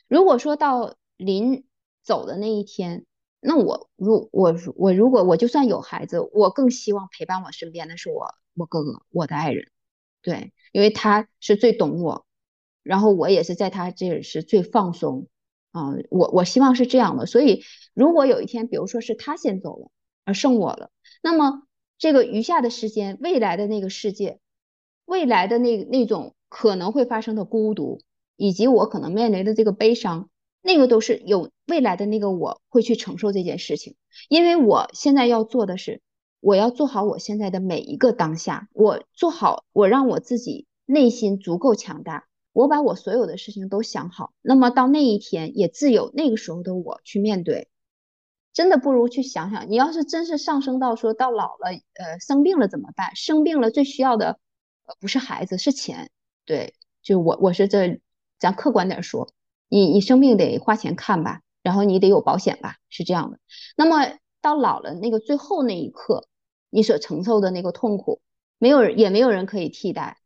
[0.06, 1.64] 如果说到临
[2.02, 3.06] 走的那一天，
[3.40, 9.70] 那我如我我如果我就算有孩子，我更希望陪伴我身边的是我我哥哥我的爱人，
[10.20, 12.26] 对，因为他是最懂我，
[12.82, 15.26] 然后我也是在他这是最放松
[15.72, 17.24] 啊，我我希望是这样的。
[17.24, 19.90] 所以如果有一天，比如说是他先走了，
[20.26, 20.90] 而剩我了，
[21.22, 21.62] 那么
[21.96, 24.38] 这个余下的时间，未来的那个世界，
[25.06, 26.34] 未来的那那种。
[26.48, 28.00] 可能会发生的孤独，
[28.36, 30.28] 以及我可能面临的这个悲伤，
[30.62, 33.96] 那个都是有未来的那个我会去承受这件事情，
[34.28, 36.00] 因为我现在要做的是，
[36.40, 47.68] 我要做好我现在的每一个当下，我做好，我让我自己内心足够强大，我把我所有的事情都想好，那么到那一天也自有那个时候的我去面对，
[48.52, 53.14] 真的不如去想想，你要是真是上升到说到老了，呃，生病了怎么办？
[53.16, 54.38] 生病了最需要的，
[54.86, 56.10] 呃，不是孩子，是钱。
[56.46, 58.00] 对，就我我是这，
[58.38, 59.28] 咱客观点说，
[59.68, 63.38] 你你生病得花钱看吧，然后你得有保险吧，是这样的。
[63.76, 66.28] 那么到老了那个最后那一刻，
[66.70, 68.20] 你所承受的那个痛苦，
[68.58, 70.18] 没有也没有人可以替代。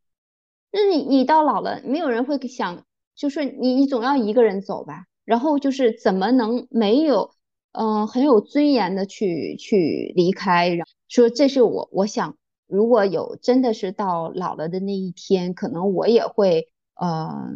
[0.70, 2.84] 那你你到老了，没有人会想，
[3.16, 5.06] 就是你你总要一个人走吧。
[5.24, 7.30] 然后就是怎么能没有，
[7.70, 12.36] 嗯，很有尊严的去去离开，说这是我我想，
[12.70, 17.50] 如果有真的是到老了的那一天，可能我也会，呃，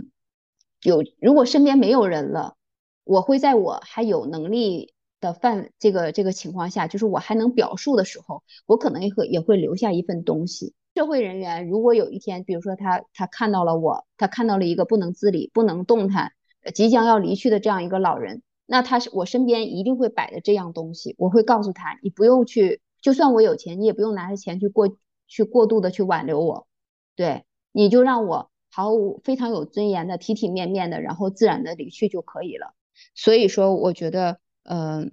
[0.83, 2.57] 有如果身边没有人了，
[3.05, 4.93] 我会在我还有能力。
[5.21, 10.75] 的范这个这个情况下，就是我还能表述的时候，我可能也会也会留下一份东西。
[10.95, 16.33] 社会人员如果有一天，比如说他他看到了我，他看到了一个不能自理、不能动弹、
[16.75, 21.15] 即将要离去的这样一个老人，那他是我身边一定会摆着这样东西。
[21.17, 24.95] 我会告诉他，你不用去，就算我有钱，你也不用拿着钱去过
[25.35, 26.69] 去过度的去挽留我，
[27.17, 32.75] 对，你就让我毫无非常有尊严的、体体面面的，然后自然的离去就可以了。
[33.15, 34.39] 所以说，我觉得。
[34.67, 35.13] 嗯，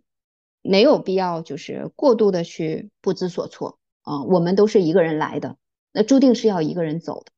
[0.61, 4.23] 没有必要就是过度的去不知所措啊。
[4.23, 5.57] 我们都是一个人来的，
[5.91, 7.33] 那注定是要一个人走的。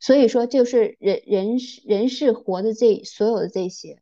[0.00, 4.00] 所以说，就是人人人是活的这所有的这些，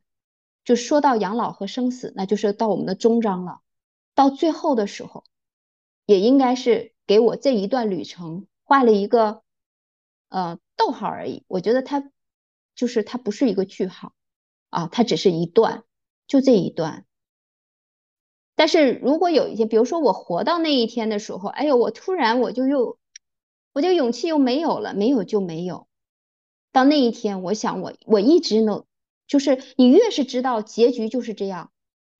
[0.63, 3.59] 就说到养老和生死，那就是到我们的终章了。
[4.15, 5.25] 到最后的时候，
[6.05, 9.41] 也应该是给我这一段旅程画了一个
[10.29, 11.43] 呃逗号而已。
[11.47, 12.11] 我觉得它
[12.75, 14.13] 就是它不是一个句号
[14.69, 15.83] 啊，它只是一段，
[16.27, 17.07] 就这一段。
[18.53, 22.99] 但是如果有一天，比如说我活到那一天的时候，哎呦，我突然我就又，
[23.73, 25.87] 我就勇气又没有了，没有就没有。
[26.71, 28.85] 到那一天，我想我我一直能，
[29.25, 31.71] 就是你越是知道结局就是这样，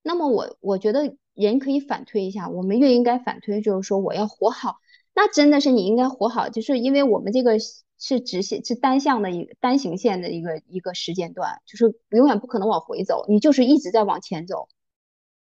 [0.01, 4.77] 那么我我觉得人可以反推一下，我们越应该反推，就是说我要活好，
[5.13, 7.57] 那真的是你应该活好，就是因为我们这个
[7.97, 14.67] 是直线是单向的一个单行线的一个一个时间段，就是永远不可能往回走，你就是一直在往前走。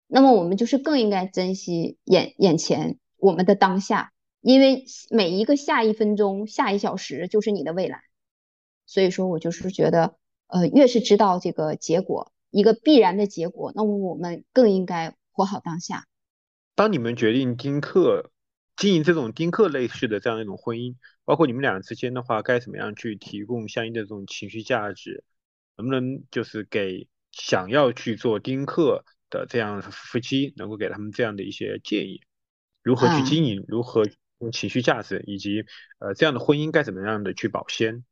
[0.07, 8.01] 那么我们就是更应该珍惜眼眼前我们的当下，因为每一个下一分钟、下一小时就是你的未来。
[8.86, 10.16] 所以说我就是觉得，
[10.49, 16.07] 呃，越是知道这个结果，一个必然的结果，那么我们更应该活好当下。
[16.74, 18.30] 当你们决定丁克
[18.76, 25.24] 经营这种丁克类似的这样一种婚姻，包括你们俩之间的话，该怎么样去提供相应的这种情绪价值？
[25.76, 29.05] 能不能就是给想要去做丁克？
[29.32, 32.20] 的这样夫妻能够给他们这样的一些建议，
[32.82, 34.03] 如何去经营，如何
[34.41, 35.64] 用情绪价值，以及
[36.01, 38.05] 呃这样的婚姻该怎么样的去保鲜？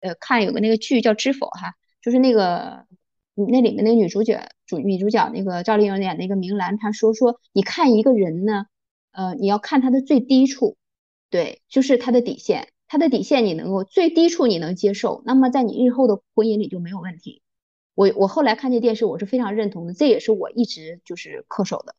[0.00, 2.86] 呃，看有个那个剧叫《知否》哈，就是那个
[3.46, 8.66] 那里面那个女主角主女主角那个赵丽颖演那个明兰，她说说你看一个人呢，
[9.12, 10.76] 呃，你要看他的最低处，
[11.30, 17.42] 对，就是他的底线，他的底线你能够最低处你能接受，那么在你日后的婚姻里就没有问题。
[17.94, 21.94] 我我后来看这电视，我是非常认同的，这也是我一直就是恪守的。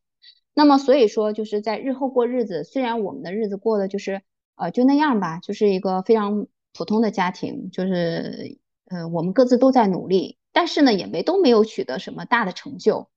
[0.54, 4.22] 那么所以说，就是在日后过日子，虽然我们的日子过得就是
[4.56, 13.08] 呃就那样吧，就是一个非常普通的家庭，就是呃我们各自都在努力，但是呢也没都没有取得什么大的成就，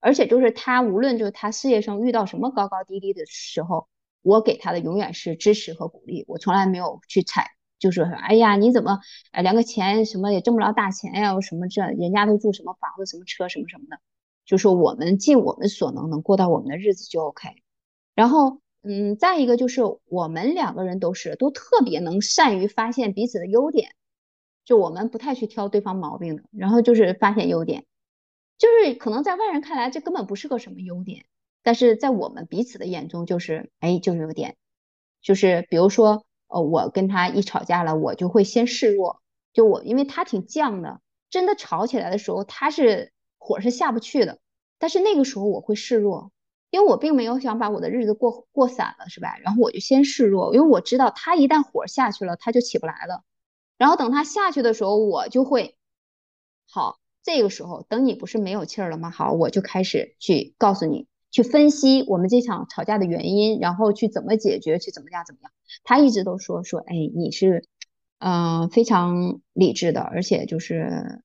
[0.00, 3.88] 而且就是他无论就是他事业上遇到什么高高低低的时候，
[4.22, 7.50] 我给他的永远是支持和鼓励，我从来没有去踩。
[7.78, 9.00] 就说哎呀，你怎么
[9.32, 11.40] 哎连个钱什么也挣不着大钱呀？
[11.40, 13.98] 什么这人家都住什么房子、什么车、什么什么的，
[14.44, 17.48] 就说我们尽我们所能能过到我们的日子就 OK。
[18.14, 23.94] 然后嗯，再一个就是我们两个人都是都特别能善于发现彼此的优点，
[24.64, 26.42] 就我们不太去挑对方毛病的。
[26.50, 27.84] 然后就是发现优点，
[28.58, 31.24] 就是可能在外人看来这根本不是个什么优点，
[31.62, 34.56] 但是在我们彼此的眼中就是哎就是优点，
[35.20, 36.24] 就是比如说。
[36.54, 39.22] 呃，我跟他一吵架了，我就会先示弱。
[39.54, 41.00] 就我，因为他挺犟的，
[41.30, 44.38] 真的吵起来的时候，他是火是下不去的。
[44.78, 46.30] 但是那个时候我会示弱，
[46.68, 49.38] 因为我并没有想把我的日子过过散了，是吧？
[49.38, 53.24] 然后我就先示弱，因为我知道他一旦火下去了，他就起不来了。
[53.82, 55.74] 然后等他下去的时候，我就会
[56.70, 57.00] 好。
[57.24, 59.10] 这个时候，等你不是没有气儿了吗？
[59.10, 61.08] 好，我就开始去告诉你。
[61.32, 65.50] 去分析我们这场吵架的原因，然后去怎么解决，去怎么样怎么样。
[65.82, 67.64] 他一直都说说，哎，你是，
[68.20, 71.24] 嗯，非常理智的，而且就是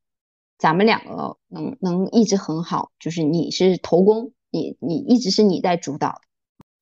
[0.57, 6.21] 咱们两个能能一直很好，就是你是头功，你你一直是你在主导，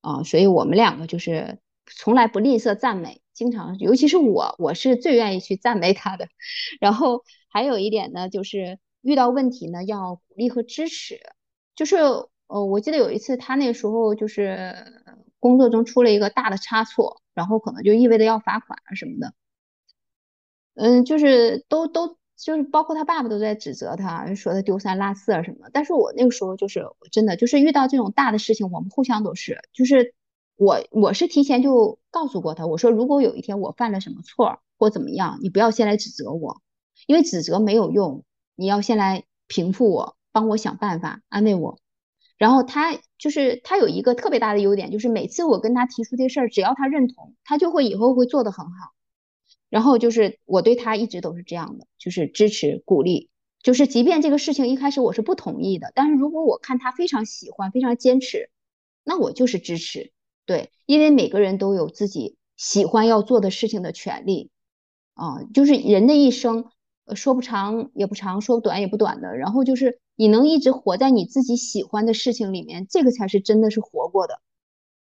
[0.00, 6.26] 啊，所以我们两个就是从来不吝啬赞美，经常，尤其是我，我是最愿意去赞美他的。
[6.80, 11.20] 然后还有一点呢，就是遇到问题呢要鼓励和支持，
[11.76, 11.96] 就是。
[12.48, 14.72] 呃，我记得有一次，他那时候就是
[15.40, 19.34] 工作中出了一个大的差错，然后可能就意味着要罚款啊什么的。
[20.76, 25.70] 嗯，就是都都就是包括他爸爸都在指责他，说他丢三落四啊什么的。
[25.72, 30.14] 但是我那个时候就是真的就是遇到这种大的事情，我们互相都是，就是
[30.56, 36.62] 我我是提前就告诉过他，我说如果有一天我犯了什么错或怎么样，你不要先来指责我，
[37.06, 41.78] 因为指责没有用，你要先来平复我，帮我想办法，安慰我。
[42.38, 48.92] 然后他就是他有一个特别大的优点，就是每次我跟他提出这事儿，只要他认同，他就会以后会做得很好。
[49.68, 53.30] 然后就是我对他一直都是这样的，就是支持鼓励，
[53.62, 58.50] 就是即便这个事情一开始我是不同意的，但是如果我看他非常喜欢，非常坚持，
[59.02, 60.12] 那我就是支持。
[60.46, 64.50] 对，因为每个人都有自己喜欢要做的事情的权利
[65.14, 66.70] 啊，就是人的一生，
[67.14, 69.36] 说不长也不长，说短也不短的。
[69.36, 74.40] 然后就是你能一直活在你自己喜欢的事情里面，这个才是真的是活过的。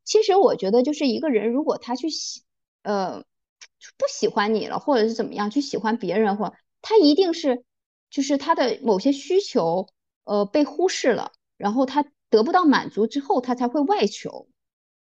[0.05, 2.43] 其实我觉得，就是一个人如果他去喜，
[2.83, 3.25] 呃。
[3.99, 7.63] 不喜欢你了，或者是怎么样，去喜欢别人，或他一定是，
[8.11, 9.87] 就是他的某些需求，
[10.25, 14.49] 呃，被忽视了，然后他得不到满足之后，他才会外求。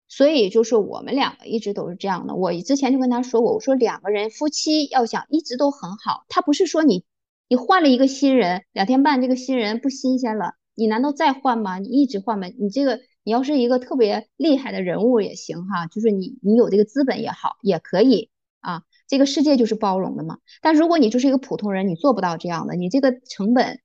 [0.08, 2.36] 所以就是我们两个一直都是这样的。
[2.36, 7.03] 我之前就跟他说过，我说两个人夫妻要想一直都很好，他不是说你
[7.47, 11.80] 你换了一个新人，两天半这个新人不新鲜了，你难道再换吗？
[11.80, 12.47] 你一直换吗？
[12.60, 18.30] 你这个你要是一个特别厉害的人物也行哈，就是你你有这个资本也好，也可以。
[18.62, 20.39] 啊，这个世界就是包容的嘛。
[20.60, 23.80] 但如果你就是一个普通人，你做不到这样的，你这个成本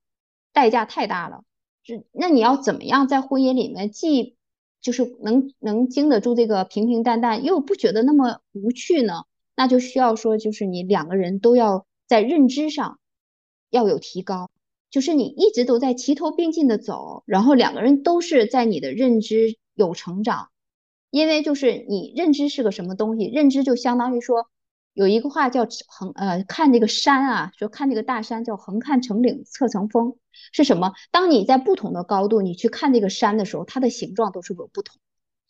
[0.54, 1.44] 代价太大了。
[1.82, 4.38] 是，那你要怎么样在婚姻里面既
[4.80, 9.24] 就是能能经得住这个平平淡淡，又不觉得那么无趣呢？
[9.56, 12.98] 那就需要说，就是你两个人都要在认知上
[13.70, 14.50] 要有提高，
[14.90, 20.48] 就是你一直都在齐头并进的走，然后两个人都是在你的认知有成长，
[21.10, 24.48] 因为就是你认知是个什么东西，认知就相当于说。
[24.92, 30.16] 有一个话叫横呃看这个山啊，说看这个大山叫横看成岭侧成峰，
[30.52, 30.92] 是什么？
[31.10, 35.00] 当你在不同的高度你去看这个山的时候，它的形状都是有不同。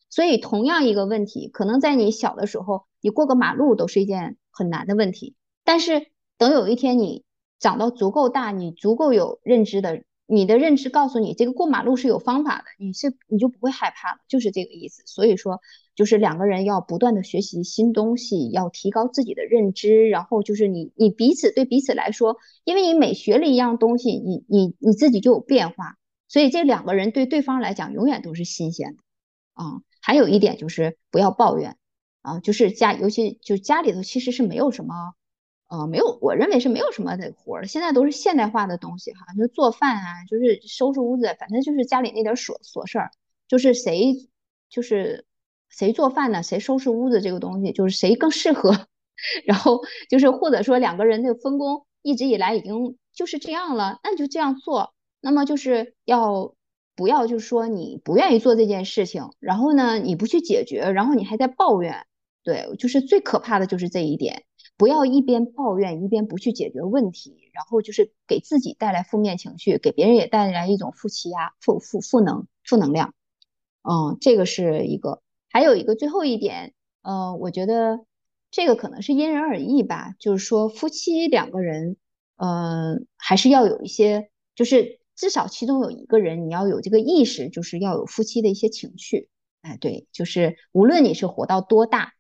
[0.09, 6.07] 所以同样一个问题，可能在你小的时候，你过个马路都是一件很难的问题，但是
[6.39, 7.25] 等有一天你
[7.59, 10.05] 长到足够大，你足够有认知的。
[10.33, 15.03] 你的认知告诉你，这个过马路是有方法的，你是你就不会害怕了，就是这个意思。
[15.05, 15.61] 所以说，
[16.01, 29.03] 就是两个人要不断的学习新东西，要提高自己的认知，然后就是你你彼此对彼此来说，因为你每学了一样东西，你你你自己就有变化，所以这两个人对对方来讲永远都是新鲜的
[29.53, 29.83] 啊。
[30.01, 31.77] 还有一点就是不要抱怨
[32.23, 35.13] 啊，就是家尤其就家里头其实是没有什么。
[35.69, 43.11] 呃，没有，我认为是没有什么的活儿，现在都是现代化的东西哈，就做饭啊，就是收拾屋子，反正就是家里那点琐琐事儿，
[43.47, 44.29] 就是谁
[44.71, 45.27] 就是
[45.71, 48.87] 谁做饭呢，谁收拾屋子这个东西，就是谁更适合，
[49.47, 56.55] 然后就是或者说两个人的分工一直以来已经就是这样了，那就这样做，那么就是要
[56.95, 62.07] 不要就是说你不愿意做这件事情，然后呢你不去解决，然后你还在抱怨，
[62.43, 64.45] 对，就是最可怕的就是这一点。
[64.77, 73.13] 不要一边抱怨一边不去解决问题，然后就是给自己带来负面情绪，给别人也带来一种负气压、负负负能、负能量。
[73.83, 75.21] 嗯，这个是一个，
[75.51, 76.73] 还有一个最后一点，
[77.03, 78.07] 呃，我觉得
[78.51, 80.15] 这个可能是因人而异吧。
[80.19, 81.97] 就是说，夫妻两个人，
[82.37, 89.29] 嗯，还是要有一些，就是至少其中有一个人你要有这个意识，就是要有夫妻的一些情绪。
[89.63, 92.15] 哎，对，就是无论你是活到多大。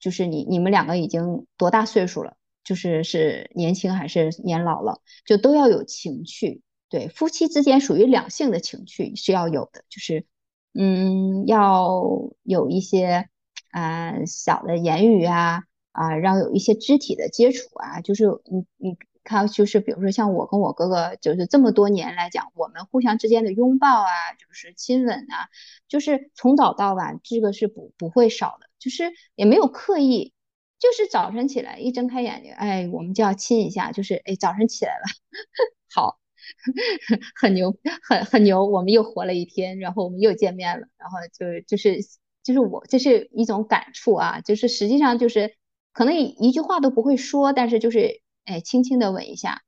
[0.00, 2.36] 就是你你们两个已经多大岁数了？
[2.62, 5.00] 就是是年轻还是年老了？
[5.24, 6.60] 就都要有情趣。
[6.90, 9.82] 对，夫妻之间属于两性的情趣是要有的。
[9.88, 10.26] 就是
[10.74, 12.02] 嗯，要
[12.42, 13.28] 有一些
[13.70, 15.62] 啊小的言语啊
[15.92, 18.00] 啊，让有一些肢体的接触啊。
[18.00, 25.48] 就是你你看，就是比如说像我跟我哥哥，就是这么多年来讲，我们互相之间的拥抱啊，就是亲吻啊，
[25.88, 28.66] 就是从早到晚，这个是不不会少的。
[28.78, 29.04] 就是
[29.34, 30.34] 也没有刻意，
[30.78, 35.04] 就是早晨起来一睁开眼睛，哎，我们就要亲一下，就是哎，早晨起来了，
[35.94, 36.18] 好，
[37.40, 41.98] 很牛，很很牛，我们又活了一天，然后我们又见面了，然后就就是
[42.42, 45.56] 就是我这是一种感触啊，就是实际上就是
[45.92, 49.62] 可能一句话都不会说，但是就是哎，轻轻的吻一下，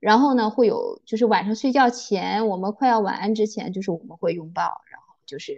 [0.00, 5.56] 然后呢会有就是晚上睡觉前，我们快要晚安之前，就是我们会拥抱，然后就是。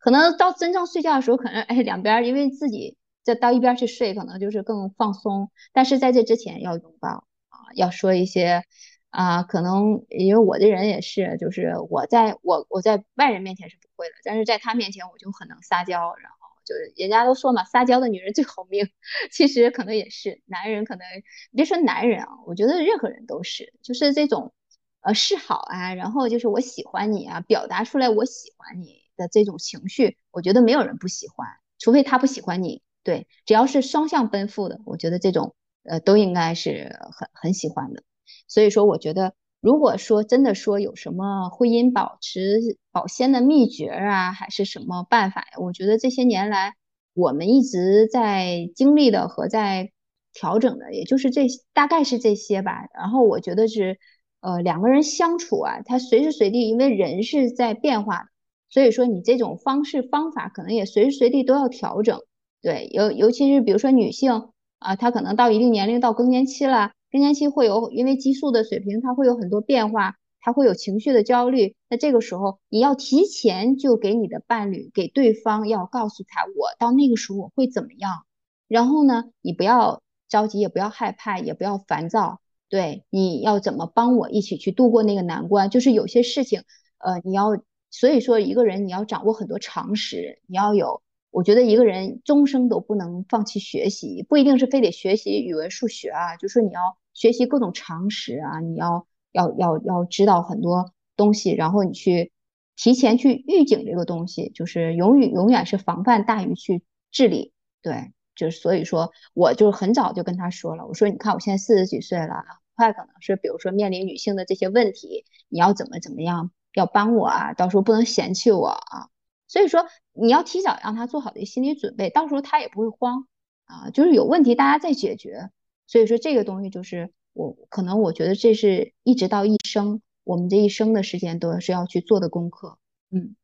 [0.00, 5.50] 可能到真正睡觉的时候，可能哎两边因为自己再到一边去睡，可能就是更放松。
[5.72, 7.08] 但是在这之前要拥抱
[7.48, 8.62] 啊，要说一些
[9.10, 16.14] 啊，可能因为我这人也是，就是我在我我在外人面前是不会的，但是在他面前我就很能撒娇。
[16.16, 18.88] 然后就是人家都说嘛，撒娇的女人最好命。
[19.32, 21.06] 其实可能也是男人，可能
[21.54, 24.52] 别说男人啊，我觉得任何人都是，就是这种
[25.00, 29.06] 呃示好啊，然后就是我喜欢你啊，表达出来我喜欢你。
[29.18, 31.48] 的这种情绪，我觉得没有人不喜欢，
[31.80, 32.82] 除非他不喜欢你。
[33.02, 38.04] 对，只要是双向奔赴的，我觉得这种呃都应该是很很喜欢的。
[38.46, 45.58] 所以说，我觉得如果说真的说有什么婚姻保持保鲜的秘诀啊，还是什么办法呀？
[45.60, 46.74] 我觉得这些年来
[47.14, 49.90] 我们一直在经历的和在
[50.32, 52.86] 调整的，也就是这大概是这些吧。
[52.94, 53.98] 然后我觉得是，
[54.40, 58.24] 呃，两个人相处啊，他随时随地，因为人是在变化的，
[58.70, 62.20] 所以说你这种方式方法可能也随时随地都要调整。
[62.62, 71.74] 对，尤尤其是比如说女性啊，她可能到一定年龄到更年期了，更年期会有因为激素的水平，它会有很多变化，它会有情绪的焦虑。
[71.88, 78.24] 那这个时候你要提前就给你的伴侣、给对方要告诉他，我到那个时候我会怎么样。
[78.68, 82.40] 然后呢，你不要着急，也不要害怕，也不要烦躁。
[82.68, 85.70] 对，你要怎么帮我一起去度过那个难关？
[85.70, 86.62] 就是有些事情，
[86.98, 87.58] 呃，你要
[87.90, 91.00] 所以说一个人你要掌握很多常识，你要有。
[91.30, 102.32] 我觉得一个人终生都不能放弃学习，不一定是非得学习语文、数学啊，就说你要学习各种常识啊，你要要要要知道很多东西，然后你去
[102.76, 107.52] 提前去预警这个东西，就是永远永远是防范大于去治理。
[107.82, 119.08] 对，就是所以说，我就很早就跟他说了，我说你看我现在四十几岁了，很快可能是比如说面临女性的这些问题，你要怎么怎么样，要帮我啊，到时候不能嫌弃我啊。
[119.48, 123.26] 所以说，你要提早让他做好的心理准备，到时候他也不会慌
[123.64, 123.88] 啊。
[123.90, 125.50] 就是有问题，大家再解决。
[125.86, 132.76] 所以说，这个东西就是我可能我觉得这是一直到一生，我们这一生的时间都是要去做的功课。
[133.10, 133.36] 嗯，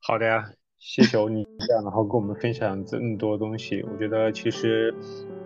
[0.00, 3.82] 好的呀，谢谢你这样，然后跟我们分享这么多东西。
[3.82, 4.94] 我觉得其实，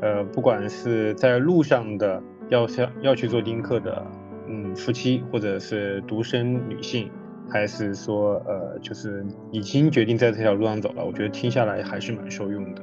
[0.01, 4.07] 呃，不管是在路上的要想要去做丁克的，
[4.47, 7.11] 嗯，夫妻或者是独生女性。
[7.49, 12.83] 还是说，呃，就是已经决定在这条路上走了，我觉得听下来还是蛮受用的。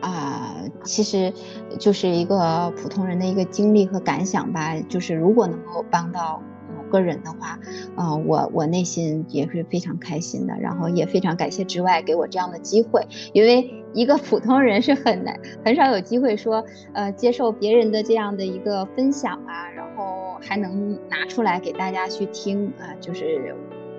[0.00, 1.32] 啊，其实
[1.78, 4.74] 就是一个普通人的一个经历和感想吧。
[4.88, 6.42] 就是如果能够帮到
[6.76, 7.56] 某个人的话，
[7.96, 10.54] 嗯，我我内心也是非常开心的。
[10.60, 16.64] 然后也非常感谢之外给我这样的机会，因为一个普通人是很难很少有机会说，
[16.94, 23.54] 呃，接受别人的这样的一个分享啊，然后还能拿出来给大家去听啊，就是。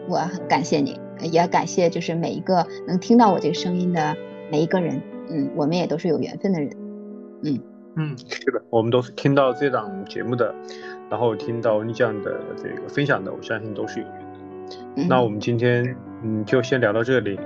[0.08, 4.16] 我很感谢你，也感谢就是每一个能听到我这个声音的
[4.52, 5.02] 每一个人。
[5.30, 6.70] 嗯，我们也都是有缘分的人。
[7.44, 7.60] 嗯
[7.96, 10.54] 嗯，是的，我们都是听到这档节目的，
[11.10, 14.16] 然后听到你这样的这个分享的，我相信都是有缘
[14.98, 15.06] 的。
[15.08, 17.40] 那我们今天嗯就先聊到这里。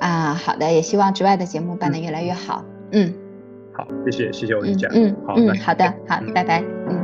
[0.00, 2.64] 啊，好的，也希望之外的节目办得越来越好。
[2.90, 3.12] 嗯，
[3.72, 4.88] 好，谢谢谢谢我李佳。
[4.92, 6.62] 嗯，好，嗯，好的，好，拜拜。
[6.88, 7.01] 嗯。